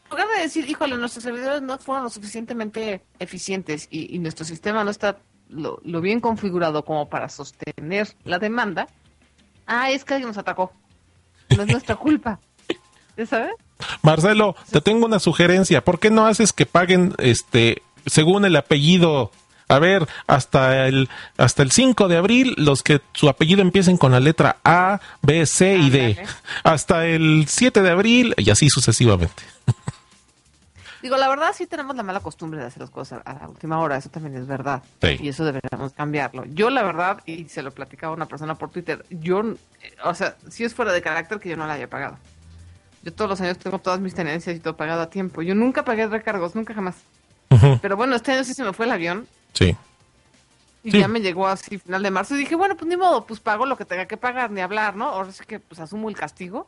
lugar 0.10 0.28
de 0.36 0.42
decir, 0.42 0.70
híjole, 0.70 0.98
nuestros 0.98 1.24
servidores 1.24 1.62
no 1.62 1.78
fueron 1.78 2.06
lo 2.06 2.10
suficientemente 2.10 3.02
eficientes 3.20 3.88
y 3.92 4.18
nuestro 4.20 4.46
sistema 4.46 4.84
no 4.84 4.92
está 4.92 5.18
lo, 5.52 6.02
bien 6.02 6.20
configurado 6.20 6.84
como 6.84 7.10
para 7.10 7.30
sostener 7.30 8.16
la 8.24 8.40
demanda, 8.40 8.88
ah, 9.68 9.92
es 9.92 10.04
que 10.04 10.16
alguien 10.16 10.30
nos 10.30 10.38
atacó. 10.38 10.72
No 11.56 11.64
es 11.64 11.70
nuestra 11.70 11.96
culpa. 11.98 12.40
¿Ya 13.18 13.26
sabes? 13.26 13.52
Marcelo, 14.02 14.56
te 14.72 14.82
tengo 14.82 15.06
una 15.06 15.20
sugerencia. 15.20 15.84
¿Por 15.84 16.00
qué 16.00 16.10
no 16.10 16.26
haces 16.26 16.54
que 16.54 16.66
paguen 16.66 17.14
este 17.18 17.82
según 18.06 18.46
el 18.46 18.56
apellido? 18.56 19.32
A 19.68 19.80
ver, 19.80 20.08
hasta 20.28 20.88
el 20.88 21.10
hasta 21.38 21.64
el 21.64 21.72
5 21.72 22.10
de 22.10 22.18
abril 22.18 22.54
los 22.58 22.84
que 22.84 23.02
su 23.14 23.30
apellido 23.30 23.62
empiecen 23.62 23.98
con 23.98 24.12
la 24.12 24.20
letra 24.20 24.58
A, 24.64 25.00
B, 25.22 25.46
C 25.46 25.78
y 25.78 25.90
D. 25.90 26.24
Hasta 26.64 27.06
el 27.06 27.46
7 27.48 27.82
de 27.82 27.90
abril 27.90 28.34
y 28.38 28.50
así 28.50 28.70
sucesivamente. 28.70 29.44
Digo, 31.02 31.18
la 31.18 31.28
verdad 31.28 31.54
sí 31.56 31.66
tenemos 31.66 31.96
la 31.96 32.04
mala 32.04 32.20
costumbre 32.20 32.60
de 32.60 32.68
hacer 32.68 32.82
las 32.82 32.92
cosas 32.92 33.22
a 33.26 33.34
la 33.34 33.48
última 33.48 33.80
hora, 33.80 33.98
eso 33.98 34.10
también 34.10 34.36
es 34.36 34.46
verdad. 34.46 34.84
Y 35.20 35.30
eso 35.30 35.44
deberíamos 35.44 35.94
cambiarlo. 35.94 36.46
Yo 36.46 36.70
la 36.70 36.84
verdad, 36.84 37.22
y 37.26 37.50
se 37.50 37.64
lo 37.64 37.72
platicaba 37.72 38.14
a 38.14 38.16
una 38.16 38.28
persona 38.28 38.56
por 38.56 38.70
Twitter, 38.70 39.04
yo, 39.10 39.44
o 40.04 40.14
sea, 40.14 40.36
si 40.50 40.64
es 40.64 40.76
fuera 40.76 40.94
de 40.94 41.02
carácter 41.02 41.40
que 41.40 41.50
yo 41.50 41.58
no 41.58 41.66
la 41.66 41.74
haya 41.74 41.90
pagado. 41.90 42.18
Yo 43.04 43.12
todos 43.12 43.30
los 43.32 43.42
años 43.42 43.58
tengo 43.58 43.80
todas 43.80 44.00
mis 44.00 44.14
tenencias 44.14 44.56
y 44.56 44.60
todo 44.60 44.78
pagado 44.78 45.02
a 45.02 45.10
tiempo. 45.10 45.42
Yo 45.42 45.56
nunca 45.56 45.84
pagué 45.84 46.06
recargos, 46.06 46.54
nunca 46.56 46.74
jamás. 46.74 46.96
Pero 47.82 47.98
bueno, 47.98 48.16
este 48.16 48.32
año 48.32 48.44
sí 48.44 48.54
se 48.54 48.64
me 48.64 48.74
fue 48.74 48.86
el 48.86 48.92
avión. 48.92 49.28
Sí. 49.54 49.76
Y 50.84 51.00
ya 51.00 51.08
me 51.08 51.22
llegó 51.22 51.48
así 51.48 51.78
final 51.78 52.02
de 52.02 52.12
marzo 52.12 52.36
y 52.36 52.40
dije, 52.40 52.56
bueno, 52.56 52.76
pues 52.76 52.88
ni 52.88 52.98
modo, 52.98 53.26
pues 53.26 53.40
pago 53.40 53.66
lo 53.66 53.76
que 53.76 53.86
tenga 53.86 54.06
que 54.06 54.18
pagar, 54.18 54.52
ni 54.52 54.62
hablar, 54.62 54.96
¿no? 54.96 55.06
Ahora 55.06 55.32
sí 55.32 55.44
que 55.46 55.60
pues 55.60 55.80
asumo 55.80 56.10
el 56.10 56.16
castigo. 56.16 56.68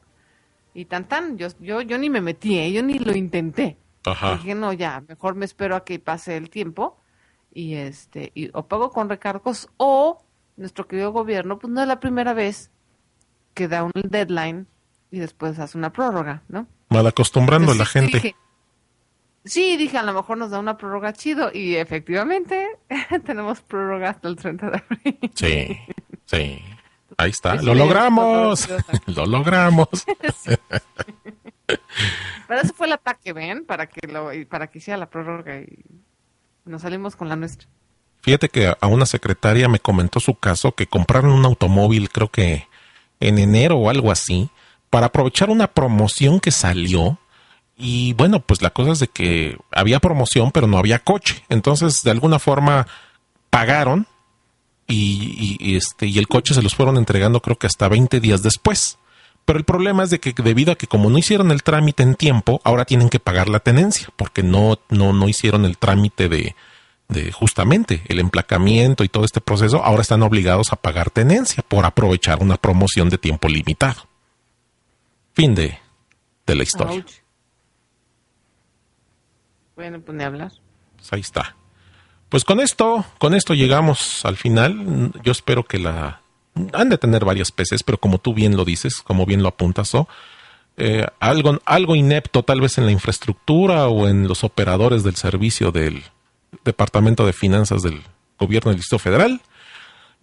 Y 0.76 0.86
tan 0.86 1.08
tan, 1.08 1.38
yo, 1.38 1.48
yo, 1.60 1.82
yo 1.82 1.98
ni 2.00 2.10
me 2.10 2.20
metí, 2.20 2.58
¿eh? 2.58 2.72
yo 2.72 2.82
ni 2.82 2.98
lo 2.98 3.16
intenté. 3.16 3.78
Dije, 4.04 4.56
no, 4.56 4.74
ya, 4.74 5.04
mejor 5.08 5.36
me 5.36 5.46
espero 5.46 5.76
a 5.76 5.86
que 5.86 6.00
pase 6.00 6.36
el 6.36 6.50
tiempo 6.50 7.00
y 7.54 7.76
este, 7.76 8.32
y, 8.36 8.50
o 8.54 8.68
pago 8.68 8.92
con 8.92 9.10
recargos 9.10 9.70
o 9.78 10.24
nuestro 10.58 10.88
querido 10.88 11.12
gobierno, 11.12 11.60
pues 11.60 11.72
no 11.72 11.82
es 11.82 11.88
la 11.88 12.00
primera 12.00 12.34
vez 12.34 12.72
que 13.54 13.68
da 13.68 13.84
un 13.84 13.92
deadline 13.94 14.68
y 15.12 15.20
después 15.20 15.58
hace 15.60 15.78
una 15.78 15.92
prórroga, 15.92 16.44
¿no? 16.48 16.68
Mal 16.90 17.08
acostumbrando 17.08 17.72
a 17.72 17.76
la 17.76 17.86
gente. 17.86 18.36
sí, 19.46 19.78
dije, 19.78 19.98
a 19.98 20.04
lo 20.04 20.14
mejor 20.14 20.38
nos 20.38 20.52
da 20.52 20.60
una 20.60 20.78
prórroga 20.78 21.14
chido 21.14 21.52
y 21.54 21.76
efectivamente 21.76 22.68
tenemos 23.26 23.62
prórroga 23.62 24.10
hasta 24.10 24.28
el 24.28 24.36
30 24.36 24.70
de 24.70 24.78
abril. 24.78 25.32
Sí, 25.34 25.78
sí. 26.26 26.62
Ahí 27.18 27.30
está, 27.30 27.56
lo 27.62 27.74
logramos. 27.74 28.68
lo 29.08 29.26
logramos. 29.26 29.88
Pero 31.66 32.62
eso 32.62 32.74
fue 32.74 32.88
el 32.88 32.94
ataque, 32.94 33.34
¿ven? 33.34 33.66
Para 33.66 33.88
que 33.88 34.08
lo, 34.08 34.30
para 34.50 34.68
que 34.68 34.80
hiciera 34.80 34.98
la 34.98 35.10
prórroga 35.10 35.60
y 35.60 35.86
nos 36.66 36.82
salimos 36.82 37.16
con 37.16 37.30
la 37.30 37.36
nuestra. 37.36 37.68
Fíjate 38.22 38.50
que 38.50 38.74
a 38.80 38.88
una 38.88 39.06
secretaria 39.06 39.68
me 39.68 39.80
comentó 39.80 40.20
su 40.20 40.36
caso 40.36 40.74
que 40.74 40.88
compraron 40.88 41.32
un 41.32 41.46
automóvil, 41.46 42.10
creo 42.10 42.30
que 42.30 42.68
en 43.20 43.38
enero 43.38 43.78
o 43.78 43.90
algo 43.90 44.12
así, 44.12 44.50
para 44.90 45.08
aprovechar 45.08 45.50
una 45.50 45.68
promoción 45.68 46.40
que 46.40 46.52
salió. 46.52 47.20
Y 47.76 48.14
bueno, 48.14 48.40
pues 48.40 48.62
la 48.62 48.70
cosa 48.70 48.92
es 48.92 49.00
de 49.00 49.08
que 49.08 49.58
había 49.72 50.00
promoción, 50.00 50.52
pero 50.52 50.68
no 50.68 50.78
había 50.78 51.00
coche. 51.00 51.44
Entonces, 51.50 52.04
de 52.04 52.12
alguna 52.12 52.40
forma, 52.40 52.88
pagaron 53.50 54.08
y, 54.88 55.76
este, 55.76 56.06
y 56.08 56.18
el 56.18 56.28
coche 56.28 56.54
se 56.54 56.62
los 56.62 56.76
fueron 56.76 56.98
entregando 56.98 57.42
creo 57.42 57.58
que 57.58 57.68
hasta 57.68 57.88
20 57.88 58.20
días 58.20 58.44
después. 58.44 59.00
Pero 59.46 59.60
el 59.60 59.66
problema 59.66 60.04
es 60.04 60.10
de 60.10 60.20
que 60.20 60.34
debido 60.42 60.72
a 60.72 60.76
que 60.76 60.88
como 60.88 61.10
no 61.10 61.18
hicieron 61.18 61.52
el 61.52 61.64
trámite 61.64 62.04
en 62.04 62.16
tiempo, 62.16 62.62
ahora 62.64 62.86
tienen 62.86 63.10
que 63.10 63.20
pagar 63.20 63.50
la 63.50 63.60
tenencia, 63.60 64.08
porque 64.16 64.42
no, 64.42 64.80
no, 64.90 65.12
no 65.12 65.28
hicieron 65.28 65.66
el 65.66 65.78
trámite 65.78 66.30
de, 66.30 66.56
de 67.10 67.32
justamente 67.32 68.04
el 68.08 68.20
emplacamiento 68.20 69.04
y 69.04 69.10
todo 69.10 69.26
este 69.26 69.42
proceso, 69.42 69.84
ahora 69.84 70.02
están 70.02 70.24
obligados 70.24 70.72
a 70.72 70.78
pagar 70.78 71.10
tenencia 71.10 71.64
por 71.68 71.86
aprovechar 71.86 72.42
una 72.42 72.58
promoción 72.58 73.10
de 73.10 73.18
tiempo 73.18 73.50
limitado. 73.50 74.08
Fin 75.34 75.56
de, 75.56 75.80
de 76.46 76.56
la 76.56 76.64
historia. 76.64 77.06
Bueno, 79.76 80.00
pues 80.02 80.18
ni 80.18 80.24
hablar. 80.24 80.52
pues 80.96 81.12
ahí 81.14 81.22
está. 81.22 81.56
Pues 82.30 82.46
con 82.46 82.60
esto, 82.60 83.06
con 83.20 83.34
esto 83.34 83.54
llegamos 83.54 84.26
al 84.26 84.38
final. 84.38 85.12
Yo 85.24 85.32
espero 85.32 85.64
que 85.64 85.80
la 85.80 86.23
han 86.74 86.90
de 86.90 86.98
tener 86.98 87.26
varias 87.26 87.52
peces, 87.52 87.84
pero 87.84 87.98
como 87.98 88.18
tú 88.20 88.34
bien 88.34 88.56
lo 88.56 88.66
dices, 88.66 89.02
como 89.04 89.26
bien 89.26 89.42
lo 89.42 89.50
apuntas, 89.50 89.94
¿o? 89.96 90.08
Eh, 90.76 91.06
algo, 91.20 91.60
algo 91.66 91.96
inepto 91.96 92.44
tal 92.44 92.62
vez 92.62 92.78
en 92.78 92.86
la 92.86 92.92
infraestructura 92.92 93.88
o 93.88 94.08
en 94.08 94.28
los 94.28 94.44
operadores 94.44 95.04
del 95.04 95.16
servicio 95.16 95.72
del 95.72 96.04
Departamento 96.66 97.26
de 97.26 97.34
Finanzas 97.34 97.84
del 97.84 98.02
Gobierno 98.40 98.72
del 98.72 98.80
Distrito 98.80 99.00
Federal. 99.00 99.42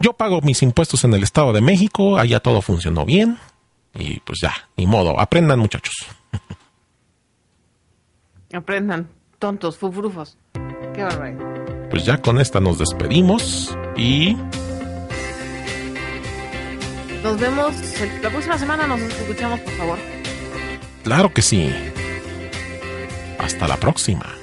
Yo 0.01 0.15
pago 0.15 0.41
mis 0.41 0.63
impuestos 0.63 1.05
en 1.05 1.15
el 1.15 1.23
Estado 1.23 1.53
de 1.53 1.61
México, 1.61 2.19
allá 2.19 2.41
todo 2.41 2.63
funcionó 2.63 3.05
bien 3.05 3.39
y 3.95 4.21
pues 4.21 4.41
ya, 4.43 4.53
ni 4.77 4.87
modo, 4.87 5.19
aprendan 5.21 5.59
muchachos. 5.59 5.95
Aprendan, 8.53 9.09
tontos, 9.39 9.79
fufrufos. 9.79 10.37
Qué 10.93 11.05
barbaridad. 11.05 11.89
Pues 11.91 12.05
ya 12.05 12.21
con 12.21 12.41
esta 12.41 12.59
nos 12.59 12.79
despedimos 12.79 13.77
y 13.97 14.37
nos 17.23 17.39
vemos 17.39 17.75
la 18.23 18.31
próxima 18.31 18.59
semana, 18.59 18.87
nos 18.87 19.01
escuchamos 19.01 19.61
por 19.61 19.73
favor. 19.75 19.99
Claro 21.03 21.33
que 21.33 21.43
sí. 21.43 21.73
Hasta 23.39 23.67
la 23.67 23.77
próxima. 23.77 24.40